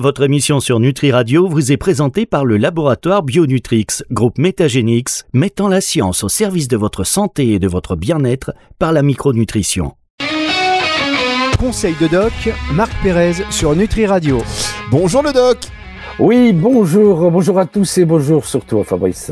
Votre 0.00 0.22
émission 0.22 0.60
sur 0.60 0.78
Nutri 0.78 1.10
Radio 1.10 1.48
vous 1.48 1.72
est 1.72 1.76
présentée 1.76 2.24
par 2.24 2.44
le 2.44 2.56
laboratoire 2.56 3.24
Bionutrix, 3.24 3.86
groupe 4.12 4.38
Métagénix, 4.38 5.24
mettant 5.32 5.66
la 5.66 5.80
science 5.80 6.22
au 6.22 6.28
service 6.28 6.68
de 6.68 6.76
votre 6.76 7.02
santé 7.02 7.54
et 7.54 7.58
de 7.58 7.66
votre 7.66 7.96
bien-être 7.96 8.52
par 8.78 8.92
la 8.92 9.02
micronutrition. 9.02 9.96
Conseil 11.58 11.96
de 12.00 12.06
doc, 12.06 12.32
Marc 12.74 12.92
Pérez 13.02 13.42
sur 13.50 13.74
Nutri 13.74 14.06
Radio. 14.06 14.40
Bonjour 14.92 15.24
le 15.24 15.32
doc 15.32 15.58
oui, 16.20 16.52
bonjour, 16.52 17.30
bonjour 17.30 17.60
à 17.60 17.66
tous 17.66 17.98
et 17.98 18.04
bonjour 18.04 18.44
surtout 18.44 18.80
à 18.80 18.84
Fabrice. 18.84 19.30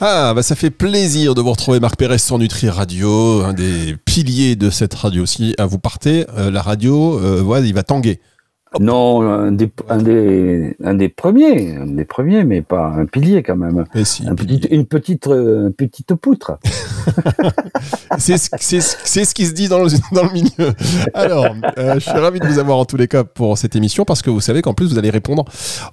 Ah, 0.00 0.34
bah 0.36 0.44
ça 0.44 0.54
fait 0.54 0.70
plaisir 0.70 1.34
de 1.34 1.40
vous 1.40 1.50
retrouver 1.50 1.80
Marc 1.80 1.96
Pérez 1.96 2.18
sur 2.18 2.38
Nutri 2.38 2.68
Radio, 2.68 3.42
un 3.42 3.54
des 3.54 3.96
piliers 4.04 4.54
de 4.54 4.70
cette 4.70 4.94
radio 4.94 5.24
aussi. 5.24 5.56
Ah, 5.58 5.66
vous 5.66 5.80
partez, 5.80 6.26
euh, 6.36 6.52
la 6.52 6.62
radio, 6.62 7.18
euh, 7.18 7.62
il 7.64 7.74
va 7.74 7.82
tanguer. 7.82 8.20
Non, 8.80 9.22
un 9.22 9.52
des, 9.52 9.70
un 9.88 9.98
des, 9.98 10.76
un 10.84 10.94
des 10.94 11.08
premiers, 11.08 11.76
un 11.76 11.86
des 11.86 12.04
premiers, 12.04 12.44
mais 12.44 12.62
pas 12.62 12.88
un 12.88 13.06
pilier 13.06 13.42
quand 13.42 13.56
même. 13.56 13.84
Si, 14.04 14.26
un 14.26 14.34
petit, 14.34 14.66
une 14.70 14.84
petite, 14.84 15.26
euh, 15.26 15.70
petite 15.70 16.14
poutre. 16.14 16.58
c'est 18.18 18.36
ce 18.38 19.34
qui 19.34 19.46
se 19.46 19.52
dit 19.52 19.68
dans 19.68 19.78
le, 19.78 19.88
dans 20.12 20.24
le 20.24 20.32
milieu. 20.32 20.72
Alors, 21.14 21.46
euh, 21.78 21.94
je 21.94 22.00
suis 22.00 22.10
ravi 22.10 22.40
de 22.40 22.46
vous 22.46 22.58
avoir 22.58 22.78
en 22.78 22.84
tous 22.84 22.96
les 22.96 23.08
cas 23.08 23.24
pour 23.24 23.56
cette 23.56 23.74
émission 23.74 24.04
parce 24.04 24.22
que 24.22 24.30
vous 24.30 24.40
savez 24.40 24.62
qu'en 24.62 24.74
plus 24.74 24.86
vous 24.86 24.98
allez 24.98 25.10
répondre 25.10 25.44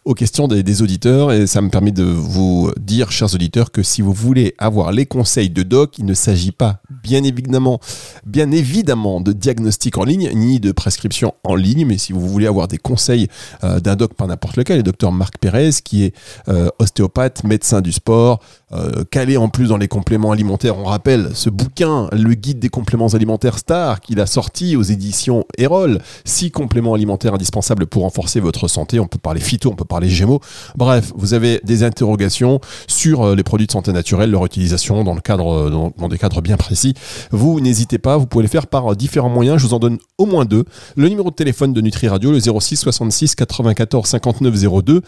aux 0.04 0.14
questions 0.14 0.48
des, 0.48 0.64
des, 0.64 0.82
auditeurs 0.82 1.32
et 1.32 1.48
ça 1.48 1.62
me 1.62 1.70
permet 1.70 1.92
de 1.92 2.04
vous 2.04 2.72
dire, 2.80 3.12
chers 3.12 3.34
auditeurs, 3.34 3.72
que 3.72 3.84
si 3.84 4.02
vous 4.02 4.14
voulez 4.14 4.54
avoir 4.58 4.92
les 4.92 5.06
conseils 5.06 5.50
de 5.50 5.64
Doc, 5.64 5.98
il 5.98 6.06
ne 6.06 6.14
s'agit 6.14 6.52
pas, 6.52 6.82
bien 7.04 7.24
évidemment, 7.24 7.80
bien 8.26 8.52
évidemment, 8.52 9.22
de 9.22 9.32
diagnostic 9.32 9.98
en 9.98 10.04
ligne 10.04 10.30
ni 10.34 10.60
de 10.60 10.72
prescription 10.72 11.34
en 11.44 11.56
ligne, 11.56 11.86
mais 11.86 11.98
si 11.98 12.14
vous 12.14 12.28
voulez 12.28 12.48
avoir 12.48 12.65
des 12.68 12.78
conseils 12.78 13.28
euh, 13.64 13.80
d'un 13.80 13.96
doc 13.96 14.14
par 14.14 14.28
n'importe 14.28 14.58
lequel, 14.58 14.78
le 14.78 14.84
docteur 14.84 15.12
Marc 15.12 15.38
Pérez, 15.38 15.72
qui 15.84 16.06
est 16.06 16.16
euh, 16.50 16.70
ostéopathe, 16.80 17.44
médecin 17.44 17.82
du 17.82 17.92
sport, 17.92 18.42
euh, 18.72 19.04
calé 19.10 19.38
en 19.38 19.48
plus 19.48 19.68
dans 19.68 19.78
les 19.78 19.88
compléments 19.88 20.32
alimentaires. 20.32 20.78
On 20.78 20.86
rappelle 20.86 21.30
ce 21.34 21.50
bouquin, 21.50 22.10
le 22.12 22.34
guide 22.34 22.60
des 22.60 22.70
compléments 22.70 23.10
alimentaires 23.10 23.60
Star, 23.60 24.02
qu'il 24.02 24.20
a 24.20 24.26
sorti 24.26 24.76
aux 24.76 24.82
éditions 24.82 25.46
Erol. 25.58 26.00
Six 26.24 26.52
compléments 26.52 26.94
alimentaires 26.94 27.34
indispensables 27.36 27.86
pour 27.86 28.04
renforcer 28.04 28.40
votre 28.40 28.68
santé. 28.68 29.00
On 29.00 29.08
peut 29.08 29.20
parler 29.20 29.40
phyto, 29.40 29.70
on 29.70 29.76
peut 29.76 29.86
parler 29.86 30.10
gémeaux. 30.10 30.40
Bref, 30.76 31.12
vous 31.16 31.34
avez 31.34 31.62
des 31.64 31.84
interrogations 31.84 32.60
sur 32.88 33.36
les 33.36 33.44
produits 33.44 33.68
de 33.68 33.72
santé 33.72 33.92
naturelle, 33.92 34.32
leur 34.32 34.46
utilisation 34.46 35.04
dans, 35.04 35.14
le 35.14 35.22
cadre, 35.22 35.70
dans, 35.70 35.92
dans 35.98 36.08
des 36.08 36.18
cadres 36.18 36.42
bien 36.42 36.58
précis. 36.58 36.96
Vous 37.32 37.60
n'hésitez 37.60 37.98
pas, 37.98 38.18
vous 38.18 38.26
pouvez 38.26 38.44
le 38.44 38.50
faire 38.50 38.68
par 38.68 38.96
différents 38.96 39.30
moyens. 39.30 39.60
Je 39.62 39.68
vous 39.68 39.74
en 39.74 39.80
donne 39.80 40.00
au 40.18 40.26
moins 40.26 40.46
deux. 40.46 40.66
Le 40.96 41.08
numéro 41.10 41.30
de 41.30 41.36
téléphone 41.36 41.74
de 41.74 41.82
Nutri 41.82 42.08
Radio, 42.08 42.32
le 42.32 42.40
06 42.40 42.78
66 42.78 43.36
94 43.36 44.08
59 44.08 44.84
02. 44.84 45.02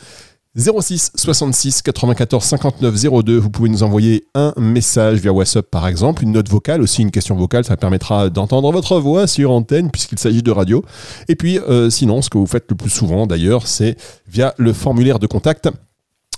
06 0.57 1.11
66 1.15 1.81
94 1.83 2.43
59 2.43 3.23
02. 3.23 3.37
Vous 3.37 3.49
pouvez 3.49 3.69
nous 3.69 3.83
envoyer 3.83 4.25
un 4.33 4.53
message 4.57 5.19
via 5.19 5.31
WhatsApp 5.31 5.69
par 5.69 5.87
exemple, 5.87 6.23
une 6.23 6.31
note 6.31 6.49
vocale, 6.49 6.81
aussi 6.81 7.03
une 7.03 7.11
question 7.11 7.35
vocale, 7.35 7.63
ça 7.63 7.77
permettra 7.77 8.29
d'entendre 8.29 8.71
votre 8.71 8.99
voix 8.99 9.27
sur 9.27 9.51
antenne 9.51 9.91
puisqu'il 9.91 10.17
s'agit 10.17 10.41
de 10.41 10.51
radio. 10.51 10.83
Et 11.27 11.35
puis 11.35 11.59
euh, 11.59 11.89
sinon, 11.89 12.21
ce 12.21 12.29
que 12.29 12.37
vous 12.37 12.47
faites 12.47 12.65
le 12.69 12.75
plus 12.75 12.89
souvent 12.89 13.27
d'ailleurs, 13.27 13.67
c'est 13.67 13.97
via 14.27 14.53
le 14.57 14.73
formulaire 14.73 15.19
de 15.19 15.27
contact 15.27 15.69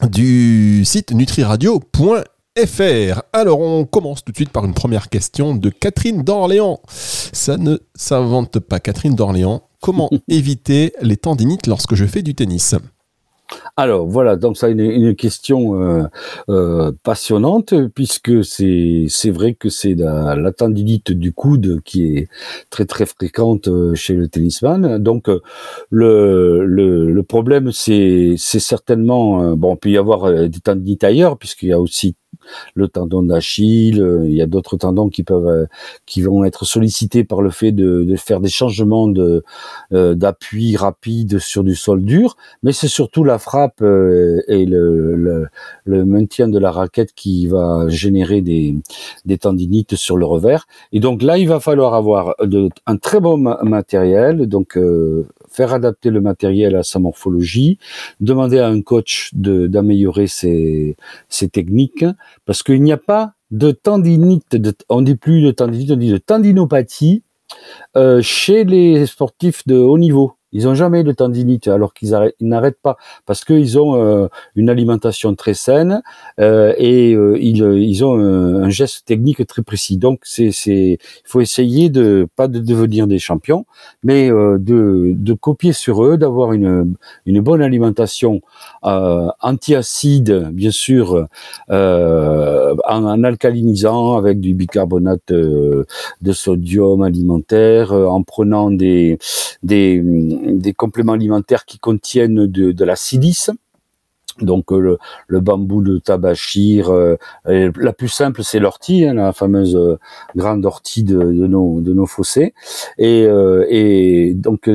du 0.09 0.83
site 0.83 1.13
nutriradio.fr. 1.13 3.21
Alors 3.31 3.61
on 3.61 3.85
commence 3.85 4.23
tout 4.23 4.33
de 4.33 4.37
suite 4.37 4.51
par 4.51 4.65
une 4.65 4.73
première 4.73 5.09
question 5.09 5.55
de 5.55 5.69
Catherine 5.69 6.23
d'Orléans. 6.23 6.81
Ça 6.87 7.57
ne 7.57 7.77
s'invente 7.95 8.59
pas. 8.59 8.81
Catherine 8.81 9.15
d'Orléans, 9.15 9.61
comment 9.81 10.09
éviter 10.27 10.91
les 11.01 11.15
tendinites 11.15 11.67
lorsque 11.67 11.95
je 11.95 12.05
fais 12.05 12.21
du 12.21 12.35
tennis? 12.35 12.75
Alors 13.79 14.05
voilà, 14.05 14.35
donc 14.35 14.57
ça 14.57 14.67
une, 14.67 14.81
une 14.81 15.15
question 15.15 15.81
euh, 15.81 16.03
euh, 16.49 16.91
passionnante 17.01 17.73
puisque 17.95 18.43
c'est 18.43 19.05
c'est 19.07 19.31
vrai 19.31 19.53
que 19.53 19.69
c'est 19.69 19.95
la, 19.95 20.35
la, 20.35 20.51
tendinite 20.51 21.13
du 21.13 21.31
coude 21.31 21.79
qui 21.85 22.17
est 22.17 22.27
très 22.71 22.83
très 22.83 23.05
fréquente 23.05 23.69
euh, 23.69 23.95
chez 23.95 24.15
le 24.15 24.27
tennisman. 24.27 24.97
Donc 24.97 25.29
le 25.91 26.65
le, 26.65 27.23
problème 27.23 27.71
c'est 27.71 28.35
c'est 28.37 28.59
certainement 28.59 29.55
bon, 29.55 29.75
il 29.75 29.77
peut 29.77 29.89
y 29.91 29.97
avoir 29.97 30.29
des 30.49 30.59
tendinites 30.59 31.05
ailleurs 31.05 31.37
puisqu'il 31.37 31.69
y 31.69 31.73
a 31.73 31.79
aussi 31.79 32.15
le 32.73 32.87
tendon 32.87 33.23
d'Achille, 33.23 34.01
euh, 34.01 34.25
il 34.25 34.33
y 34.33 34.41
a 34.41 34.45
d'autres 34.45 34.77
tendons 34.77 35.09
qui 35.09 35.23
peuvent, 35.23 35.47
euh, 35.47 35.65
qui 36.05 36.21
vont 36.21 36.43
être 36.43 36.65
sollicités 36.65 37.23
par 37.23 37.41
le 37.41 37.49
fait 37.49 37.71
de, 37.71 38.03
de 38.03 38.15
faire 38.15 38.39
des 38.39 38.49
changements 38.49 39.07
de 39.07 39.43
euh, 39.93 40.15
d'appui 40.15 40.75
rapide 40.75 41.39
sur 41.39 41.63
du 41.63 41.75
sol 41.75 42.03
dur, 42.03 42.37
mais 42.63 42.71
c'est 42.71 42.87
surtout 42.87 43.23
la 43.23 43.39
frappe 43.39 43.81
et 43.81 44.65
le, 44.65 45.15
le, 45.15 45.47
le, 45.85 46.05
maintien 46.05 46.47
de 46.47 46.59
la 46.59 46.71
raquette 46.71 47.13
qui 47.13 47.47
va 47.47 47.87
générer 47.87 48.41
des, 48.41 48.75
des 49.25 49.37
tendinites 49.37 49.95
sur 49.95 50.17
le 50.17 50.25
revers. 50.25 50.67
Et 50.91 50.99
donc 50.99 51.21
là, 51.21 51.37
il 51.37 51.47
va 51.47 51.59
falloir 51.59 51.93
avoir 51.93 52.35
de, 52.41 52.69
un 52.85 52.97
très 52.97 53.19
bon 53.19 53.37
matériel, 53.37 54.47
donc 54.47 54.77
faire 55.51 55.73
adapter 55.73 56.09
le 56.09 56.21
matériel 56.21 56.75
à 56.75 56.83
sa 56.83 56.99
morphologie, 56.99 57.77
demander 58.19 58.59
à 58.59 58.67
un 58.67 58.81
coach 58.81 59.31
d'améliorer 59.33 60.27
ses, 60.27 60.95
ses 61.27 61.49
techniques, 61.49 62.05
parce 62.45 62.63
qu'il 62.63 62.81
n'y 62.81 62.91
a 62.91 62.97
pas 62.97 63.33
de 63.51 63.71
tendinite, 63.71 64.55
de, 64.55 64.73
on 64.89 65.01
dit 65.01 65.15
plus 65.15 65.41
de 65.41 65.51
tendinite, 65.51 65.91
on 65.91 65.95
dit 65.95 66.11
de 66.11 66.17
tendinopathie 66.17 67.23
euh, 67.97 68.21
chez 68.21 68.63
les 68.63 69.05
sportifs 69.05 69.65
de 69.67 69.75
haut 69.75 69.97
niveau. 69.97 70.33
Ils 70.51 70.67
ont 70.67 70.73
jamais 70.73 71.03
de 71.03 71.11
tendinite 71.11 71.67
alors 71.67 71.93
qu'ils 71.93 72.15
n'arrêtent 72.41 72.81
pas 72.81 72.97
parce 73.25 73.45
qu'ils 73.45 73.77
ont 73.77 73.95
euh, 73.95 74.27
une 74.55 74.69
alimentation 74.69 75.35
très 75.35 75.53
saine 75.53 76.01
euh, 76.39 76.73
et 76.77 77.13
euh, 77.13 77.37
ils, 77.39 77.57
ils, 77.57 78.03
ont 78.03 78.17
un, 78.17 78.63
un, 78.63 78.69
geste 78.69 79.05
technique 79.05 79.45
très 79.45 79.61
précis. 79.61 79.97
Donc 79.97 80.21
c'est 80.23 80.51
c'est 80.51 80.97
il 81.01 81.25
faut 81.25 81.41
essayer 81.41 81.89
de 81.89 82.27
pas 82.35 82.47
de 82.47 82.59
devenir 82.59 83.05
des 83.07 83.19
champions, 83.19 83.65
mais 84.03 84.31
euh, 84.31 84.57
de, 84.57 85.13
de 85.15 85.33
copier 85.33 85.73
sur 85.73 86.03
eux, 86.03 86.17
d'avoir 86.17 86.53
une 86.53 86.95
une 87.25 87.41
bonne 87.41 87.61
alimentation 87.61 88.41
anti-acide 88.81 90.49
bien 90.51 90.71
sûr 90.71 91.27
en, 91.69 92.75
en, 92.87 93.23
alcalinisant 93.23 94.17
avec 94.17 94.39
du 94.39 94.53
bicarbonate 94.53 95.31
de 95.31 95.85
sodium 96.31 97.01
alimentaire, 97.03 97.91
en 97.93 98.23
prenant 98.23 98.71
des 98.71 99.17
des 99.63 100.01
des 100.41 100.73
compléments 100.73 101.13
alimentaires 101.13 101.65
qui 101.65 101.79
contiennent 101.79 102.47
de, 102.47 102.71
de 102.71 102.85
la 102.85 102.95
silice. 102.95 103.51
Donc 104.41 104.71
euh, 104.71 104.79
le, 104.79 104.97
le, 105.27 105.39
bambou 105.39 105.81
de 105.81 105.97
tabachir, 105.97 106.89
euh, 106.89 107.17
la 107.45 107.93
plus 107.93 108.07
simple 108.07 108.43
c'est 108.43 108.59
l'ortie, 108.59 109.05
hein, 109.05 109.13
la 109.13 109.33
fameuse 109.33 109.75
euh, 109.75 109.97
grande 110.35 110.65
ortie 110.65 111.03
de, 111.03 111.17
de, 111.17 111.47
nos, 111.47 111.81
de 111.81 111.93
nos 111.93 112.05
fossés. 112.05 112.53
Et, 112.97 113.27
et 113.69 114.33
donc 114.33 114.69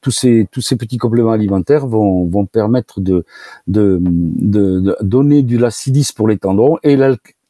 tous 0.00 0.10
ces 0.10 0.48
tous 0.50 0.60
ces 0.60 0.76
petits 0.76 0.98
compléments 0.98 1.32
alimentaires 1.32 1.86
vont, 1.86 2.26
vont 2.26 2.46
permettre 2.46 3.00
de, 3.00 3.24
de, 3.66 3.98
de, 4.02 4.96
donner 5.02 5.42
du 5.42 5.58
la 5.58 5.70
silice 5.70 6.12
pour 6.12 6.26
les 6.28 6.38
tendons 6.38 6.78
et 6.82 6.96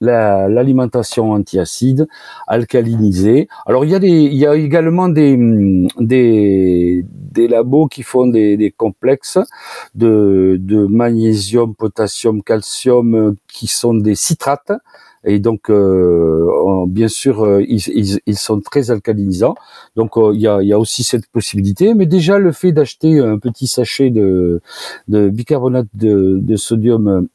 l'alimentation 0.03 1.33
antiacide, 1.33 2.09
alcalinisée. 2.47 3.49
Alors 3.67 3.85
il 3.85 3.91
y 3.91 3.95
a 3.95 3.99
des, 3.99 4.09
il 4.09 4.35
y 4.35 4.47
a 4.47 4.55
également 4.57 5.09
des, 5.09 5.37
des, 5.99 7.05
des 7.09 7.49
labos 7.49 7.87
qui 7.87 8.03
font 8.03 8.27
des, 8.27 8.57
des 8.57 8.71
complexes 8.71 9.39
de, 9.95 10.57
de 10.61 10.87
magnésium, 10.87 11.75
potassium, 11.75 12.43
calcium 12.43 13.37
qui 13.53 13.67
sont 13.67 13.95
des 13.95 14.15
citrates. 14.15 14.73
Et 15.25 15.39
donc, 15.39 15.71
euh, 15.71 16.85
bien 16.89 17.07
sûr, 17.07 17.45
euh, 17.45 17.63
ils, 17.63 17.81
ils, 17.95 18.19
ils, 18.27 18.37
sont 18.37 18.61
très 18.61 18.91
alcalinisants. 18.91 19.55
Donc, 19.95 20.17
euh, 20.17 20.33
il 20.35 20.41
y, 20.41 20.49
a, 20.49 20.61
y, 20.63 20.73
a, 20.73 20.79
aussi 20.81 21.05
cette 21.05 21.29
possibilité. 21.29 21.95
Mais 21.95 22.07
déjà, 22.07 22.39
le 22.39 22.51
fait 22.51 22.73
d'acheter 22.73 23.21
un 23.21 23.39
petit 23.39 23.69
sachet 23.69 24.11
de, 24.11 24.61
de 25.07 25.29
bicarbonate 25.29 25.87
de, 25.95 26.41
de 26.43 26.57
sodium 26.57 27.29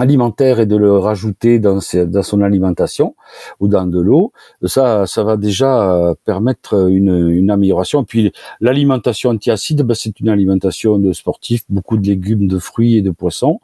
alimentaire 0.00 0.60
et 0.60 0.66
de 0.66 0.76
le 0.76 0.98
rajouter 0.98 1.58
dans, 1.58 1.80
son 1.80 2.42
alimentation 2.42 3.14
ou 3.60 3.68
dans 3.68 3.86
de 3.86 4.00
l'eau, 4.00 4.32
ça, 4.64 5.06
ça 5.06 5.22
va 5.22 5.36
déjà 5.36 5.92
euh, 5.92 6.14
permettre 6.24 6.88
une, 6.88 7.30
une 7.30 7.50
amélioration. 7.50 8.04
puis 8.04 8.32
l'alimentation 8.60 9.30
antiacide, 9.30 9.82
ben, 9.82 9.94
c'est 9.94 10.18
une 10.20 10.28
alimentation 10.28 10.98
de 10.98 11.12
sportifs, 11.12 11.64
beaucoup 11.68 11.96
de 11.96 12.06
légumes, 12.06 12.46
de 12.46 12.58
fruits 12.58 12.96
et 12.96 13.02
de 13.02 13.10
poissons, 13.10 13.60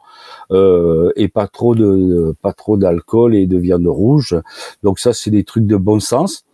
euh, 0.51 1.11
et 1.15 1.27
pas 1.27 1.47
trop 1.47 1.75
de 1.75 2.35
pas 2.41 2.53
trop 2.53 2.77
d'alcool 2.77 3.35
et 3.35 3.47
de 3.47 3.57
viande 3.57 3.87
rouge. 3.87 4.35
Donc 4.83 4.99
ça, 4.99 5.13
c'est 5.13 5.31
des 5.31 5.43
trucs 5.43 5.65
de 5.65 5.77
bon 5.77 5.99
sens. 5.99 6.45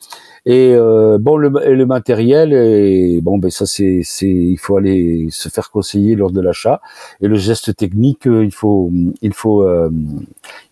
Et 0.45 0.73
euh, 0.75 1.17
bon, 1.19 1.37
le, 1.37 1.49
le, 1.49 1.85
matériel, 1.85 2.51
et, 2.51 3.21
bon, 3.21 3.37
ben 3.37 3.49
ça 3.49 3.65
c'est, 3.65 4.01
c'est, 4.03 4.27
il 4.27 4.57
faut 4.57 4.75
aller 4.75 5.29
se 5.31 5.47
faire 5.47 5.71
conseiller 5.71 6.15
lors 6.15 6.31
de 6.31 6.41
l'achat. 6.41 6.81
Et 7.21 7.29
le 7.29 7.35
geste 7.35 7.75
technique, 7.77 8.27
euh, 8.27 8.43
il 8.43 8.51
faut, 8.51 8.91
il 9.21 9.33
faut, 9.33 9.65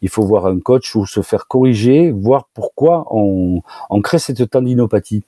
il 0.02 0.10
faut 0.10 0.24
voir 0.24 0.46
un 0.48 0.60
coach 0.60 0.94
ou 0.96 1.06
se 1.06 1.22
faire 1.22 1.48
corriger, 1.48 2.12
voir 2.12 2.50
pourquoi 2.54 3.06
on, 3.12 3.62
on 3.90 4.02
crée 4.02 4.20
cette 4.20 4.50
tendinopathie. 4.50 5.24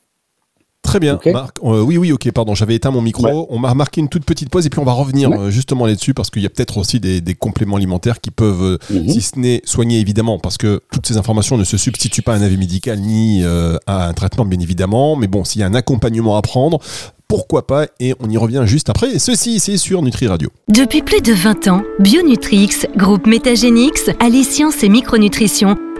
Très 0.84 1.00
bien. 1.00 1.18
Marc. 1.32 1.58
Euh, 1.64 1.82
oui, 1.82 1.98
oui, 1.98 2.12
ok, 2.12 2.30
pardon, 2.32 2.54
j'avais 2.56 2.76
éteint 2.76 2.92
mon 2.92 3.02
micro. 3.02 3.26
Ouais. 3.26 3.46
On 3.50 3.58
m'a 3.58 3.74
marqué 3.74 4.02
une 4.02 4.10
toute 4.10 4.26
petite 4.26 4.50
pause 4.50 4.66
et 4.66 4.70
puis 4.70 4.80
on 4.80 4.84
va 4.84 4.92
revenir 4.92 5.30
Ouais. 5.32 5.38
euh, 5.38 5.50
justement 5.50 5.86
là-dessus 5.86 6.14
parce 6.14 6.30
qu'il 6.30 6.42
y 6.44 6.46
a 6.46 6.50
peut-être 6.50 6.78
aussi 6.78 7.00
des, 7.00 7.22
des 7.22 7.34
compléments 7.36 7.78
alimentaires 7.78 8.20
qui 8.22 8.32
peuvent, 8.32 8.62
euh, 8.64 8.78
Mhm. 8.94 9.08
si 9.10 9.22
ce 9.22 9.40
n'est 9.40 9.62
soigner 9.66 10.00
évidemment, 10.00 10.40
parce 10.40 10.58
que 10.58 10.82
toutes 10.92 11.08
ces 11.08 11.18
informations 11.18 11.58
ne 11.58 11.64
se 11.64 11.78
substituent 11.78 12.22
pas 12.22 12.34
à 12.34 12.38
un 12.38 12.42
avis 12.42 12.58
médical 12.58 13.00
ni 13.00 13.44
euh, 13.44 13.78
à 13.88 14.08
un 14.10 14.14
traitement, 14.14 14.46
bien 14.46 14.60
évidemment. 14.60 15.16
Mais 15.16 15.28
bon, 15.28 15.44
s'il 15.44 15.62
y 15.62 15.64
a 15.64 15.68
un 15.68 15.74
accompagnement 15.74 16.36
à 16.38 16.42
prendre, 16.42 16.80
pourquoi 17.30 17.66
pas 17.66 17.88
Et 18.00 18.14
on 18.20 18.30
y 18.30 18.38
revient 18.38 18.64
juste 18.66 18.90
après. 18.90 19.18
Ceci, 19.18 19.60
c'est 19.60 19.78
sur 19.78 20.02
Nutri 20.04 20.28
Radio. 20.28 20.50
Depuis 20.68 21.02
plus 21.02 21.22
de 21.22 21.34
20 21.34 21.68
ans, 21.70 21.82
Bionutrix, 22.00 22.70
groupe 22.98 23.26
Métagénix, 23.26 24.10
allie 24.20 24.44
science 24.44 24.84
et 24.84 24.90
micronutrition 24.90 25.76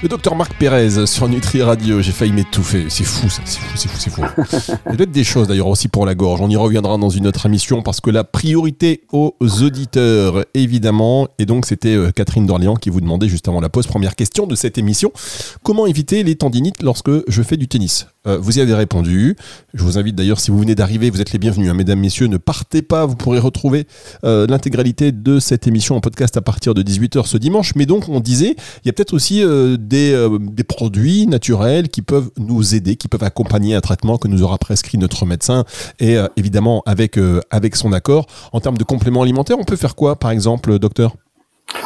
Le 0.00 0.08
docteur 0.08 0.36
Marc 0.36 0.54
Pérez 0.54 1.06
sur 1.06 1.28
Nutri 1.28 1.60
Radio, 1.60 2.00
j'ai 2.00 2.12
failli 2.12 2.30
m'étouffer. 2.30 2.86
C'est 2.88 3.02
fou 3.02 3.28
ça, 3.28 3.42
c'est 3.44 3.58
fou, 3.58 3.76
c'est 3.76 3.88
fou, 3.88 3.96
c'est 3.98 4.10
fou. 4.10 4.22
Il 4.86 4.90
y 4.90 4.94
a 4.94 4.96
peut-être 4.96 5.10
des 5.10 5.24
choses 5.24 5.48
d'ailleurs 5.48 5.66
aussi 5.66 5.88
pour 5.88 6.06
la 6.06 6.14
gorge. 6.14 6.40
On 6.40 6.48
y 6.48 6.54
reviendra 6.54 6.98
dans 6.98 7.08
une 7.08 7.26
autre 7.26 7.46
émission 7.46 7.82
parce 7.82 8.00
que 8.00 8.08
la 8.10 8.22
priorité 8.22 9.02
aux 9.12 9.34
auditeurs, 9.40 10.44
évidemment. 10.54 11.26
Et 11.40 11.46
donc 11.46 11.66
c'était 11.66 11.96
euh, 11.96 12.12
Catherine 12.12 12.46
d'Orléans 12.46 12.76
qui 12.76 12.90
vous 12.90 13.00
demandait 13.00 13.28
juste 13.28 13.48
avant 13.48 13.60
la 13.60 13.70
pause, 13.70 13.88
première 13.88 14.14
question 14.14 14.46
de 14.46 14.54
cette 14.54 14.78
émission. 14.78 15.10
Comment 15.64 15.84
éviter 15.84 16.22
les 16.22 16.36
tendinites 16.36 16.80
lorsque 16.80 17.10
je 17.26 17.42
fais 17.42 17.56
du 17.56 17.66
tennis? 17.66 18.06
Euh, 18.28 18.38
Vous 18.38 18.58
y 18.58 18.60
avez 18.60 18.74
répondu. 18.74 19.36
Je 19.74 19.82
vous 19.82 19.98
invite 19.98 20.14
d'ailleurs, 20.14 20.38
si 20.40 20.50
vous 20.50 20.58
venez 20.58 20.74
d'arriver, 20.74 21.10
vous 21.10 21.20
êtes 21.20 21.32
les 21.32 21.38
bienvenus. 21.38 21.70
hein, 21.70 21.74
mesdames, 21.74 21.98
messieurs, 21.98 22.26
ne 22.26 22.36
partez 22.36 22.82
pas. 22.82 23.06
Vous 23.06 23.16
pourrez 23.16 23.38
retrouver 23.38 23.86
euh, 24.24 24.46
l'intégralité 24.46 25.12
de 25.12 25.38
cette 25.40 25.66
émission 25.66 25.96
en 25.96 26.00
podcast 26.00 26.36
à 26.36 26.42
partir 26.42 26.74
de 26.74 26.82
18h 26.82 27.26
ce 27.26 27.38
dimanche. 27.38 27.74
Mais 27.74 27.86
donc, 27.86 28.08
on 28.08 28.20
disait, 28.20 28.54
il 28.84 28.86
y 28.86 28.90
a 28.90 28.92
peut-être 28.92 29.14
aussi 29.14 29.42
euh, 29.42 29.76
des, 29.78 30.28
des 30.40 30.64
produits 30.64 31.26
naturels 31.26 31.88
qui 31.88 32.02
peuvent 32.02 32.30
nous 32.38 32.74
aider, 32.74 32.96
qui 32.96 33.08
peuvent 33.08 33.24
accompagner 33.24 33.74
un 33.74 33.80
traitement 33.80 34.18
que 34.18 34.28
nous 34.28 34.42
aura 34.42 34.58
prescrit 34.58 34.98
notre 34.98 35.24
médecin 35.26 35.64
et 35.98 36.16
évidemment 36.36 36.82
avec, 36.86 37.18
avec 37.50 37.76
son 37.76 37.92
accord. 37.92 38.26
En 38.52 38.60
termes 38.60 38.78
de 38.78 38.84
compléments 38.84 39.22
alimentaires, 39.22 39.56
on 39.58 39.64
peut 39.64 39.76
faire 39.76 39.94
quoi, 39.94 40.16
par 40.18 40.30
exemple, 40.30 40.78
docteur? 40.78 41.14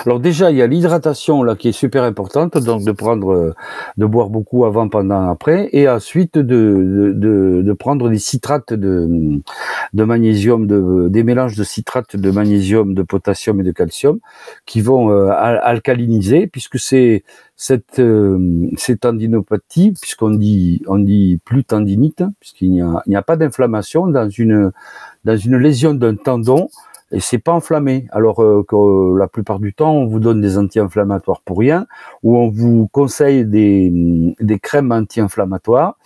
Alors 0.04 0.20
déjà, 0.20 0.50
il 0.50 0.56
y 0.56 0.62
a 0.62 0.66
l'hydratation 0.66 1.42
là 1.42 1.56
qui 1.56 1.68
est 1.68 1.72
super 1.72 2.02
importante, 2.04 2.56
donc 2.58 2.84
de 2.84 2.92
prendre, 2.92 3.32
euh, 3.32 3.54
de 3.96 4.06
boire 4.06 4.30
beaucoup 4.30 4.64
avant, 4.64 4.88
pendant, 4.88 5.28
après, 5.30 5.68
et 5.72 5.88
ensuite 5.88 6.38
de, 6.38 7.12
de, 7.14 7.62
de, 7.62 7.72
prendre 7.72 8.08
des 8.08 8.18
citrates 8.18 8.72
de, 8.72 9.40
de 9.92 10.04
magnésium, 10.04 10.66
de, 10.66 11.08
des 11.08 11.24
mélanges 11.24 11.56
de 11.56 11.64
citrates 11.64 12.16
de 12.16 12.30
magnésium, 12.30 12.94
de 12.94 13.02
potassium 13.02 13.60
et 13.60 13.64
de 13.64 13.72
calcium 13.72 14.18
qui 14.66 14.80
vont 14.80 15.10
euh, 15.10 15.30
al- 15.30 15.60
alcaliniser, 15.62 16.46
puisque 16.46 16.78
c'est 16.78 17.24
cette, 17.56 17.98
euh, 17.98 18.68
cette 18.76 19.00
tendinopathie, 19.00 19.92
puisqu'on 20.00 20.30
dit, 20.30 20.82
on 20.86 20.98
dit 20.98 21.38
plus 21.44 21.64
tendinite, 21.64 22.24
puisqu'il 22.40 22.70
n'y 22.72 22.82
a, 22.82 23.02
il 23.06 23.10
n'y 23.10 23.16
a 23.16 23.22
pas 23.22 23.36
d'inflammation 23.36 24.06
dans 24.06 24.28
une, 24.28 24.72
dans 25.24 25.36
une 25.36 25.56
lésion 25.56 25.94
d'un 25.94 26.16
tendon 26.16 26.68
et 27.12 27.20
c'est 27.20 27.38
pas 27.38 27.52
enflammé. 27.52 28.06
Alors 28.10 28.42
euh, 28.42 28.64
que 28.66 28.76
euh, 28.76 29.18
la 29.18 29.28
plupart 29.28 29.58
du 29.58 29.72
temps, 29.72 29.92
on 29.92 30.06
vous 30.06 30.20
donne 30.20 30.40
des 30.40 30.58
anti-inflammatoires 30.58 31.40
pour 31.44 31.58
rien, 31.58 31.86
ou 32.22 32.36
on 32.36 32.48
vous 32.50 32.88
conseille 32.90 33.44
des, 33.44 33.92
des 34.40 34.58
crèmes 34.58 34.92
anti-inflammatoires, 34.92 35.96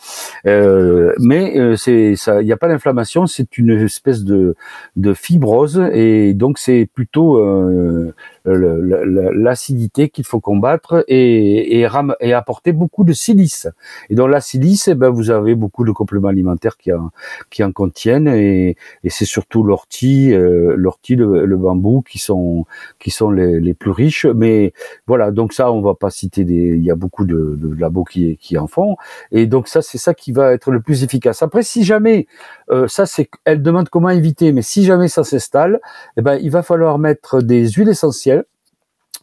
Euh, 0.46 1.12
mais 1.18 1.58
euh, 1.58 1.76
c'est 1.76 2.14
ça, 2.16 2.40
il 2.40 2.46
n'y 2.46 2.52
a 2.52 2.56
pas 2.56 2.68
d'inflammation, 2.68 3.26
c'est 3.26 3.58
une 3.58 3.70
espèce 3.70 4.22
de, 4.24 4.54
de 4.96 5.14
fibrose, 5.14 5.80
et 5.92 6.34
donc 6.34 6.58
c'est 6.58 6.88
plutôt 6.94 7.38
euh, 7.38 8.14
l'acidité 8.46 10.08
qu'il 10.08 10.24
faut 10.24 10.40
combattre 10.40 11.04
et, 11.08 11.84
apporter 11.84 12.72
beaucoup 12.72 13.04
de 13.04 13.12
silice. 13.12 13.68
Et 14.10 14.14
dans 14.14 14.26
la 14.26 14.40
silice, 14.40 14.88
eh 14.88 14.94
ben, 14.94 15.10
vous 15.10 15.30
avez 15.30 15.54
beaucoup 15.54 15.84
de 15.84 15.92
compléments 15.92 16.28
alimentaires 16.28 16.76
qui 16.76 16.92
en, 16.92 17.72
contiennent, 17.72 18.28
et, 18.28 18.76
c'est 19.08 19.24
surtout 19.24 19.62
l'ortie, 19.62 20.34
euh, 20.34 20.74
l'ortie, 20.76 21.16
le, 21.16 21.56
bambou 21.56 22.02
qui 22.02 22.18
sont 22.18 22.66
qui 22.98 23.10
sont 23.10 23.30
les, 23.30 23.74
plus 23.74 23.90
riches. 23.90 24.26
Mais 24.26 24.72
voilà, 25.06 25.30
donc 25.30 25.52
ça, 25.52 25.72
on 25.72 25.80
va 25.80 25.94
pas 25.94 26.10
citer 26.10 26.44
des. 26.44 26.76
Il 26.76 26.84
y 26.84 26.90
a 26.90 26.94
beaucoup 26.94 27.24
de, 27.24 27.56
de 27.56 27.74
labos 27.80 28.04
qui 28.04 28.36
qui 28.36 28.58
en 28.58 28.66
font, 28.66 28.96
et 29.32 29.46
donc 29.46 29.68
ça, 29.68 29.82
c'est 29.82 29.98
ça 29.98 30.14
qui 30.14 30.32
va 30.32 30.52
être 30.52 30.70
le 30.70 30.80
plus 30.80 31.02
efficace. 31.02 31.42
Après, 31.42 31.62
si 31.62 31.84
jamais 31.84 32.26
euh, 32.70 32.88
ça, 32.88 33.06
c'est 33.06 33.28
elle 33.44 33.62
demande 33.62 33.88
comment 33.88 34.10
éviter, 34.10 34.52
mais 34.52 34.62
si 34.62 34.84
jamais 34.84 35.08
ça 35.08 35.24
s'installe, 35.24 35.80
eh 36.16 36.22
ben, 36.22 36.38
il 36.42 36.50
va 36.50 36.62
falloir 36.62 36.98
mettre 36.98 37.40
des 37.40 37.68
huiles 37.68 37.88
essentielles 37.88 38.35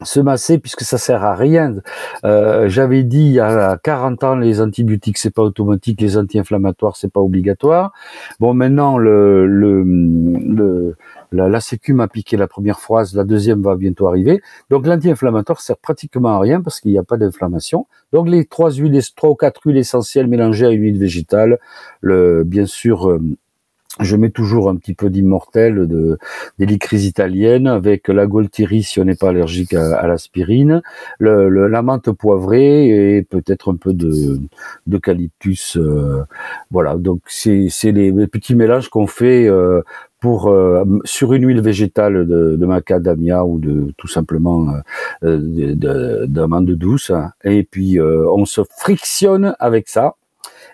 se 0.01 0.19
masser 0.19 0.59
puisque 0.59 0.81
ça 0.81 0.97
sert 0.97 1.23
à 1.23 1.35
rien. 1.35 1.75
Euh, 2.25 2.67
J'avais 2.67 3.03
dit 3.03 3.25
il 3.25 3.33
y 3.33 3.39
a 3.39 3.77
40 3.77 4.23
ans 4.23 4.35
les 4.35 4.61
antibiotiques 4.61 5.17
c'est 5.17 5.33
pas 5.33 5.43
automatique, 5.43 6.01
les 6.01 6.17
anti-inflammatoires 6.17 6.95
c'est 6.95 7.11
pas 7.11 7.21
obligatoire. 7.21 7.93
Bon 8.39 8.53
maintenant 8.53 8.97
le 8.97 9.45
la, 11.33 11.49
la 11.49 11.59
sécu 11.59 11.93
m'a 11.93 12.07
piqué 12.07 12.37
la 12.37 12.47
première 12.47 12.79
phrase, 12.79 13.15
la 13.15 13.23
deuxième 13.23 13.61
va 13.61 13.75
bientôt 13.75 14.07
arriver. 14.07 14.41
Donc 14.69 14.85
l'anti-inflammatoire 14.85 15.59
sert 15.61 15.77
pratiquement 15.77 16.29
à 16.29 16.39
rien 16.39 16.61
parce 16.61 16.79
qu'il 16.79 16.91
n'y 16.91 16.97
a 16.99 17.03
pas 17.03 17.17
d'inflammation. 17.17 17.87
Donc 18.11 18.29
les 18.29 18.45
trois 18.45 18.71
huiles, 18.71 19.01
trois 19.15 19.31
ou 19.31 19.35
quatre 19.35 19.61
huiles 19.65 19.77
essentielles 19.77 20.27
mélangées 20.27 20.67
à 20.67 20.69
une 20.69 20.83
huile 20.83 20.99
végétale, 20.99 21.59
le 22.01 22.43
bien 22.43 22.65
sûr 22.65 23.09
euh, 23.09 23.19
je 23.99 24.15
mets 24.15 24.31
toujours 24.31 24.69
un 24.69 24.75
petit 24.75 24.93
peu 24.95 25.09
d'immortel, 25.09 25.87
de 25.87 26.17
d'hélicrise 26.59 27.05
italienne 27.05 27.67
avec 27.67 28.07
la 28.07 28.25
Goltiri 28.25 28.81
si 28.83 28.99
on 28.99 29.05
n'est 29.05 29.15
pas 29.15 29.29
allergique 29.29 29.73
à, 29.73 29.97
à 29.97 30.07
l'aspirine, 30.07 30.81
le, 31.19 31.47
le- 31.49 31.67
la 31.67 31.81
menthe 31.83 32.11
poivrée 32.11 33.17
et 33.17 33.21
peut-être 33.23 33.71
un 33.71 33.75
peu 33.75 33.93
de 33.93 34.39
d'eucalyptus. 34.87 35.77
euh, 35.77 36.23
voilà, 36.71 36.95
donc 36.95 37.21
c'est 37.27 37.67
c'est 37.69 37.91
les, 37.91 38.11
petits 38.27 38.55
mélanges 38.55 38.89
qu'on 38.89 39.07
fait 39.07 39.47
euh, 39.47 39.81
pour 40.19 40.47
euh, 40.47 40.83
sur 41.05 41.33
une 41.33 41.45
huile 41.45 41.61
végétale 41.61 42.25
de, 42.27 42.55
de 42.55 42.65
macadamia 42.65 43.45
ou 43.45 43.59
de 43.59 43.93
tout 43.97 44.07
simplement 44.07 44.69
euh, 45.23 45.37
de- 45.37 45.73
de- 45.73 46.25
d'amande 46.27 46.71
douce 46.71 47.11
et 47.43 47.63
puis 47.63 47.99
euh, 47.99 48.25
on 48.31 48.45
se 48.45 48.61
frictionne 48.79 49.55
avec 49.59 49.89
ça. 49.89 50.15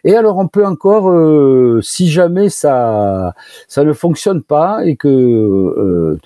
Et 0.04 0.16
alors 0.16 0.38
on 0.38 0.48
peut 0.48 0.66
encore, 0.66 1.10
euh, 1.10 1.80
si 1.82 2.10
jamais 2.10 2.50
ça 2.50 3.34
ça 3.68 3.84
ne 3.84 3.94
fonctionne 3.94 4.42
pas 4.44 4.86
et 4.86 4.96
que 4.96 5.08
euh, 5.08 6.18